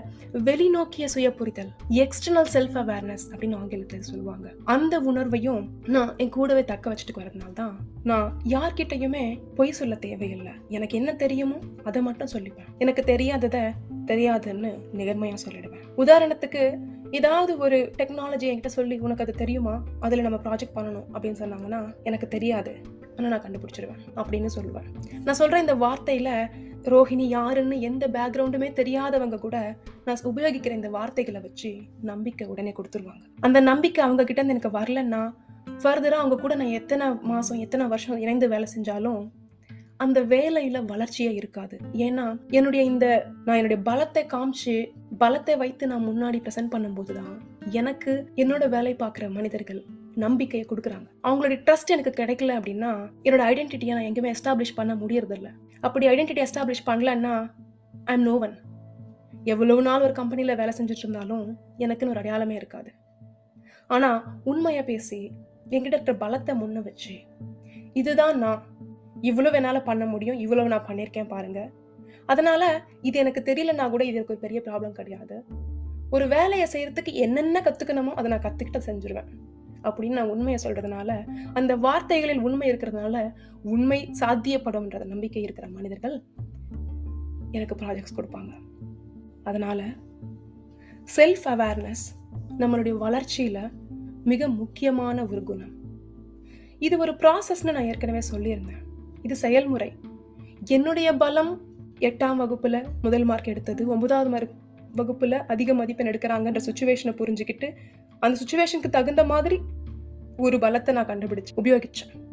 [0.48, 4.48] வெளிநோக்கிய சுய புரிதல் எக்ஸ்டர்னல் செல்ஃப் அவேர்னஸ் அப்படின்னு ஆங்கிலத்தில் சொல்லுவாங்க.
[4.64, 9.24] அந்த உணர்வையும் நான் என் கூடவே தக்க வச்சுட்டு வரதுனால தான் நான் யார்கிட்டையுமே
[9.56, 10.54] பொய் சொல்ல தேவையில்லை.
[10.70, 12.72] எனக்கு என்ன தெரியுமோ அதை மட்டும் சொல்லிப்பேன்.
[12.78, 13.64] எனக்கு தெரியாததை
[14.12, 15.86] தெரியாதுன்னு நேர்மையாக சொல்லிடுவேன்.
[15.98, 16.64] உதாரணத்துக்கு
[17.12, 19.84] ஏதாவது ஒரு டெக்னாலஜி என்கிட்ட சொல்லி உனக்கு அது தெரியுமா?
[20.00, 22.74] அதில் நம்ம ப்ராஜெக்ட் பண்ணணும் அப்படின்னு சொன்னாங்கன்னா எனக்கு தெரியாது.
[23.18, 24.88] ஆனால் நான் கண்டுபிடிச்சிடுவேன் அப்படின்னு சொல்லுவேன்.
[25.24, 26.34] நான் சொல்கிற இந்த வார்த்தையில்
[26.94, 31.72] ரோஹிணி யாருன்னு எந்த பேக்ரவுண்டுமே தெரியாதவங்க கூட நான் உபயோகிக்கிற இந்த வார்த்தைகளை வச்சு
[32.02, 33.24] நம்பிக்கை உடனே கொடுத்துருவாங்க.
[33.42, 35.34] அந்த நம்பிக்கை அவங்க கிட்ட எனக்கு வரலன்னா
[35.84, 39.24] ஃபர்தராக அவங்க கூட நான் எத்தனை மாதம் எத்தனை வருஷம் இணைந்து வேலை செஞ்சாலும்
[39.98, 41.76] அந்த வேலையில வளர்ச்சியே இருக்காது.
[41.94, 43.06] ஏன்னா என்னுடைய இந்த
[43.46, 44.76] நான் என்னுடைய பலத்தை காமிச்சு
[45.20, 47.36] பலத்தை வைத்து நான் முன்னாடி ப்ரெசென்ட் பண்ணும்போது தான்
[47.72, 49.82] எனக்கு என்னோட வேலை பார்க்குற மனிதர்கள்
[50.24, 51.08] நம்பிக்கையை கொடுக்குறாங்க.
[51.28, 52.92] அவங்களுடைய ட்ரஸ்ட் எனக்கு கிடைக்கல அப்படின்னா
[53.26, 55.50] என்னோட ஐடென்டிட்டியை நான் எங்கேயுமே எஸ்டாப்ளிஷ் பண்ண முடியறதில்ல.
[55.86, 57.34] அப்படி ஐடென்டிட்டி எஸ்டாப்ளிஷ் பண்ணலன்னா
[58.10, 58.56] ஐ எம் நோவன்
[59.54, 61.48] எவ்வளவு நாள் ஒரு கம்பெனியில் வேலை செஞ்சுட்டு இருந்தாலும்
[61.84, 62.92] எனக்குன்னு ஒரு அடையாளமே இருக்காது.
[63.96, 64.20] ஆனால்
[64.52, 65.20] உண்மையாக பேசி
[65.74, 67.16] என்கிட்ட இருக்கிற பலத்தை முன்ன வச்சு
[68.00, 68.62] இதுதான் நான்.
[69.30, 71.70] இவ்வளோ என்னால் பண்ண முடியும் இவ்வளோ நான் பண்ணியிருக்கேன் பாருங்கள்
[72.32, 72.68] அதனால்
[73.08, 75.36] இது எனக்கு தெரியலன்னா கூட இது எனக்கு ஒரு பெரிய ப்ராப்ளம் கிடையாது.
[76.16, 79.30] ஒரு வேலையை செய்கிறதுக்கு என்னென்ன கற்றுக்கணுமோ அதை நான் கற்றுக்கிட்டு செஞ்சுருவேன்.
[79.86, 86.24] அப்படின்னு நான் உண்மையை சொல்றதுனால அந்த வார்த்தைகளில் உண்மை இருக்கிறதுனால உண்மை சாத்தியப்படும்ன்ற நம்பிக்கை இருக்கிற மனிதர்கள்
[87.52, 88.52] எனக்கு ப்ராஜெக்ட்ஸ் கொடுப்பாங்க.
[89.44, 89.84] அதனால
[91.16, 93.72] செல்ஃப் அவேர்னஸ் நம்மளுடைய வளர்ச்சியில
[94.24, 95.74] மிக முக்கியமான ஒரு குணம்.
[96.80, 98.84] இது ஒரு ப்ராசஸ்னு நான் ஏற்கனவே சொல்லியிருந்தேன்.
[99.22, 99.94] இது செயல்முறை.
[100.66, 101.62] என்னுடைய பலம்
[102.00, 104.54] எட்டாம் வகுப்புல முதல் மார்க் எடுத்தது ஒன்பதாவது மார்க்
[104.96, 107.74] வகுப்புல அதிக மதிப்பெண் எடுக்கிறாங்கன்ற சுச்சுவேஷனை புரிஞ்சுக்கிட்டு
[108.20, 109.60] அந்த சுச்சுவேஷனுக்கு தகுந்த மாதிரி
[110.38, 112.24] ஒரு பலத்தை நான் கண்டுபிடிச்சு உபயோகித்தேன்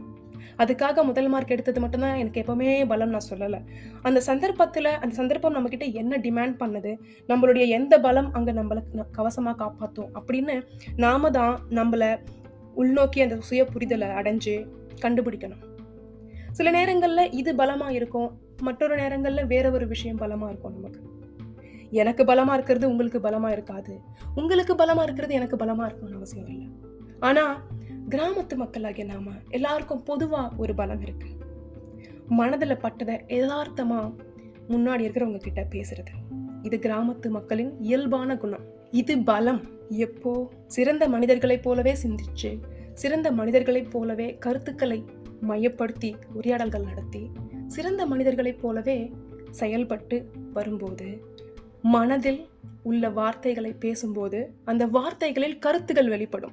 [0.59, 3.61] அதுக்காக முதல் மார்க் எடுத்தது மட்டும்தான் எனக்கு எப்போவுமே பலம் நான் சொல்லலை.
[4.03, 8.83] அந்த சந்தர்ப்பத்தில் அந்த சந்தர்ப்பம் நம்மக்கிட்ட என்ன டிமாண்ட் பண்ணுது நம்மளுடைய எந்த பலம் அங்கே நம்மளை
[9.19, 10.63] கவசமாக காப்பாற்றும் அப்படின்னு
[10.97, 12.19] நாம தான் நம்மளை
[12.77, 14.67] உள்நோக்கி அந்த சுய புரிதலை அடைஞ்சு
[15.01, 15.63] கண்டுபிடிக்கணும்.
[16.53, 21.12] சில நேரங்களில் இது பலமாக இருக்கும் மற்றொரு நேரங்களில் வேற ஒரு விஷயம் பலமாக இருக்கும் நமக்கு.
[21.93, 24.01] எனக்கு பலமாக இருக்கிறது உங்களுக்கு பலமாக இருக்காது.
[24.35, 26.69] உங்களுக்கு பலமாக இருக்கிறது எனக்கு பலமாக இருக்கணும்னு அவசியம் இல்லை.
[27.21, 27.57] ஆனால்
[28.09, 31.27] கிராமத்து மக்களாகிய நாம எல்லாருக்கும் பொதுவாக ஒரு பலம் இருக்கு.
[32.29, 34.13] மனதில் பட்டதை எதார்த்தமாக
[34.69, 36.15] முன்னாடி இருக்கிறவங்க கிட்ட பேசுறது.
[36.63, 38.65] இது கிராமத்து மக்களின் இயல்பான குணம்.
[38.91, 39.61] இது பலம்.
[39.89, 40.49] எப்போ?
[40.67, 42.61] சிறந்த மனிதர்களைப் போலவே சிந்திச்சு
[42.95, 45.05] சிறந்த மனிதர்களைப் போலவே கருத்துக்களை
[45.41, 47.31] மையப்படுத்தி உரையாடல்கள் நடத்தி
[47.67, 49.13] சிறந்த மனிதர்களைப் போலவே
[49.51, 51.09] செயல்பட்டு வரும்போது
[51.83, 52.49] மனதில்
[52.83, 56.53] உள்ள வார்த்தைகளை பேசும்போது அந்த வார்த்தைகளில் கருத்துகள் வெளிப்படும்.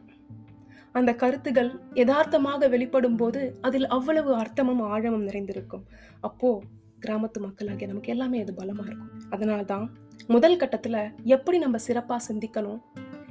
[0.92, 5.86] அந்த கருத்துகள் யதார்த்தமாக வெளிப்படும் போது அதில் அவ்வளவு அர்த்தமும் ஆழமும் நிறைந்திருக்கும்.
[6.22, 6.64] அப்போ
[7.06, 9.30] கிராமத்து மக்களாகிய நமக்கு எல்லாமே அது பலமாக இருக்கும்.
[9.30, 12.82] அதனால்தான் முதல் கட்டத்தில் எப்படி நம்ம சிறப்பாக சிந்திக்கணும்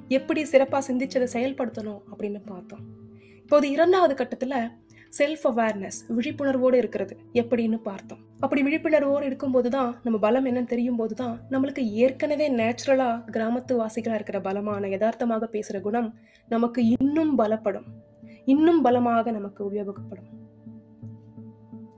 [0.09, 2.81] எப்படி சிறப்பாக சிந்திச்சதை செயல்படுத்தணும் அப்படின்னு பார்த்தோம்.
[3.35, 4.71] இப்போது இரண்டாவது கட்டத்தில்
[5.19, 7.17] செல்ஃப் அவேர்னஸ் விழிப்புணர்வோடு இருக்கிறது.
[7.33, 8.19] எப்படின்னு பார்த்தோம்.
[8.41, 14.15] அப்படி விழிப்புணர்வோடு இருக்கும்போது தான் நம்ம பலம் என்னன்னு தெரியும் போது தான் நம்மளுக்கு ஏற்கனவே நேச்சுரலாக கிராமத்து வாசிகளாக
[14.15, 16.15] இருக்கிற பலமான யதார்த்தமாக பேசுகிற குணம்
[16.49, 17.85] நமக்கு இன்னும் பலப்படும்.
[18.45, 20.29] இன்னும் பலமாக நமக்கு உபயோகப்படும்.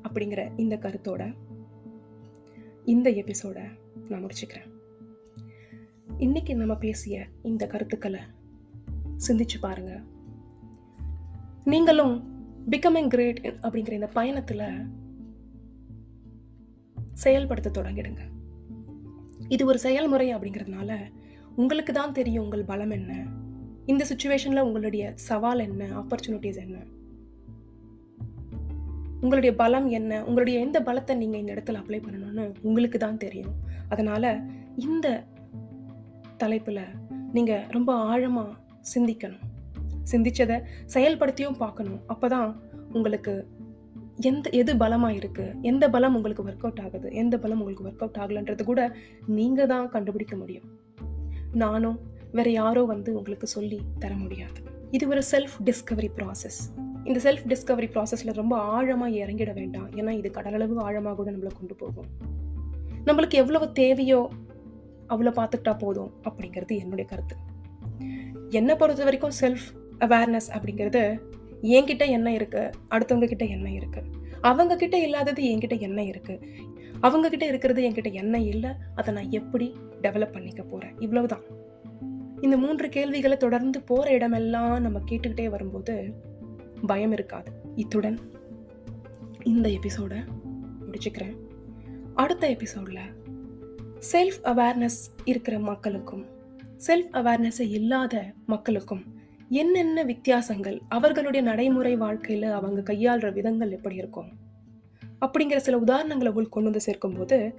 [0.09, 1.35] அப்படிங்கிற இந்த கருத்தோட
[2.85, 3.61] இந்த எபிசோட
[4.09, 4.71] நான் முடிச்சுக்கிறேன்.
[6.19, 8.21] இன்னைக்கு நம்ம பேசிய இந்த கருத்துக்களை
[9.29, 10.01] சிந்திச்சு பாருங்க.
[11.65, 12.30] நீங்களும்
[12.69, 14.67] பிகமிங் கிரேட் அப்படிங்கிற இந்த பயணத்தில்
[17.13, 18.23] செயல்படுத்த தொடங்கிடுங்க.
[19.49, 20.99] இது ஒரு செயல்முறை அப்படிங்கிறதுனால
[21.57, 23.13] உங்களுக்கு தான் தெரியும் உங்கள் பலம் என்ன.
[23.87, 26.79] இந்த சுச்சுவேஷனில் உங்களுடைய சவால் என்ன ஆப்பர்ச்சுனிட்டிஸ் என்ன.
[29.21, 33.55] உங்களுடைய பலம் என்ன உங்களுடைய எந்த பலத்தை நீங்கள் இந்த இடத்துல அப்ளை பண்ணணும்னு உங்களுக்கு தான் தெரியும்.
[33.89, 34.31] அதனால்
[34.77, 35.25] இந்த
[36.37, 36.85] தலைப்பில்
[37.33, 38.57] நீங்கள் ரொம்ப ஆழமாக
[38.95, 39.47] சிந்திக்கணும்.
[40.13, 40.59] சிந்திச்சதை
[40.95, 42.01] செயல்படுத்தியும் பார்க்கணும்.
[42.09, 42.57] அப்பதான்
[42.93, 43.49] உங்களுக்கு
[44.21, 47.13] எந்த எது பலமாக இருக்குது எந்த பலம் உங்களுக்கு ஒர்க் அவுட் ஆகுது?
[47.13, 48.97] எந்த பலம் உங்களுக்கு ஒர்க் அவுட் ஆகலைன்றது கூட
[49.27, 50.67] நீங்கள் தான் கண்டுபிடிக்க முடியும்.
[51.53, 52.01] நானும்
[52.33, 54.61] வேறு யாரோ வந்து உங்களுக்கு சொல்லி தர முடியாது.
[54.91, 56.61] இது ஒரு செல்ஃப் டிஸ்கவரி ப்ராசஸ்
[57.05, 59.89] இந்த செல்ஃப் டிஸ்கவரி ப்ராசஸில் ரொம்ப ஆழமாக இறங்கிட வேண்டாம்.
[59.91, 62.09] ஏன்னா இது கடலளவு ஆழமாக கூட நம்மளை கொண்டு போகும்.
[63.05, 64.31] நம்மளுக்கு எவ்வளவு தேவையோ
[65.09, 67.37] அவ்வளோ பார்த்துக்கிட்டா போதும் அப்படிங்கிறது என்னுடைய கருத்து.
[68.51, 69.67] என்னை பொறுத்த வரைக்கும் செல்ஃப்
[70.01, 71.21] அவேர்னஸ் அப்படிங்கிறது
[71.63, 76.47] என்கிட்ட என்ன இருக்குது அடுத்தவங்க கிட்ட என்ன இருக்குது அவங்க கிட்ட இல்லாதது என்கிட்ட என்ன இருக்குது
[77.01, 78.71] அவங்க கிட்ட இருக்கிறது என்கிட்ட என்ன இல்லை?
[78.95, 81.43] அதை நான் எப்படி டெவலப் பண்ணிக்க போகிறேன் இவ்வளவுதான்.
[82.41, 86.15] இந்த மூன்று கேள்விகளை தொடர்ந்து போகிற இடமெல்லாம் நம்ம கேட்டுக்கிட்டே வரும்போது
[86.87, 87.53] பயம் இருக்காது.
[87.77, 88.19] இத்துடன்
[89.45, 90.19] இந்த எபிசோடை
[90.87, 91.37] முடிச்சுக்கிறேன்.
[92.15, 92.99] அடுத்த எபிசோட்ல
[94.13, 96.27] செல்ஃப் அவேர்னஸ் இருக்கிற மக்களுக்கும்
[96.87, 99.19] செல்ஃப் அவேர்னஸ் இல்லாத மக்களுக்கும்
[99.53, 104.33] என்னென்ன வித்தியாசங்கள் அவர்களுடைய நடைமுறை வாழ்க்கையில் அவங்க கையாளுற விதங்கள் எப்படி இருக்கும்?
[105.21, 107.55] அப்படிங்கிற சில உதாரணங்களை உள் கொண்டு வந்து சேர்க்கும்போது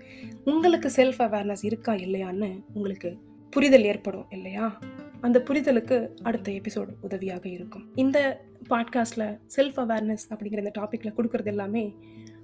[0.46, 3.18] உங்களுக்கு செல்ஃப் அவேர்னஸ் இருக்கா இல்லையான்னு உங்களுக்கு
[3.50, 4.80] புரிதல் ஏற்படும் இல்லையா?
[5.22, 7.92] அந்த புரிதலுக்கு அடுத்த எபிசோடு உதவியாக இருக்கும்.
[7.96, 11.96] இந்த பாட்காஸ்ட்டில் செல்ஃப் அவேர்னஸ் அப்படிங்கிற இந்த டாப்பிக்கில் கொடுக்கறது எல்லாமே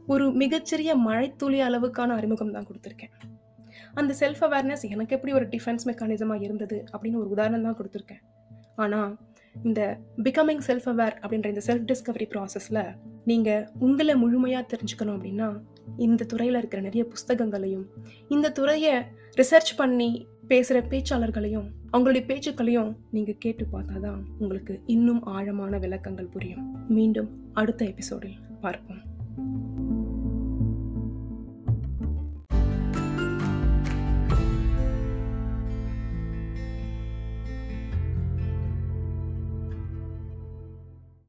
[0.07, 3.13] ஒரு மிகச்சிறிய மழைத்துளி அளவுக்கான அறிமுகம் தான் கொடுத்துருக்கேன்.
[3.93, 8.23] அந்த செல்ஃப் அவேர்னஸ் எனக்கு எப்படி ஒரு டிஃபென்ஸ் மெக்கானிசமாக இருந்தது அப்படின்னு ஒரு உதாரணம் தான் கொடுத்துருக்கேன்.
[8.75, 9.17] ஆனால்
[9.63, 15.59] இந்த பிகமிங் செல்ஃப் அவேர் அப்படின்ற இந்த செல்ஃப் டிஸ்கவரி ப்ராசஸில் நீங்கள் உங்களை முழுமையாக தெரிஞ்சுக்கணும் அப்படின்னா
[15.97, 17.85] இந்த துறையில் இருக்கிற நிறைய புஸ்தகங்களையும்
[18.29, 18.93] இந்த துறையை
[19.37, 26.89] ரிசர்ச் பண்ணி பேசுகிற பேச்சாளர்களையும் அவங்களுடைய பேச்சுக்களையும் நீங்கள் கேட்டு பார்த்தா தான் உங்களுக்கு இன்னும் ஆழமான விளக்கங்கள் புரியும்.
[26.89, 29.15] மீண்டும் அடுத்த எபிசோடில் பார்ப்போம்.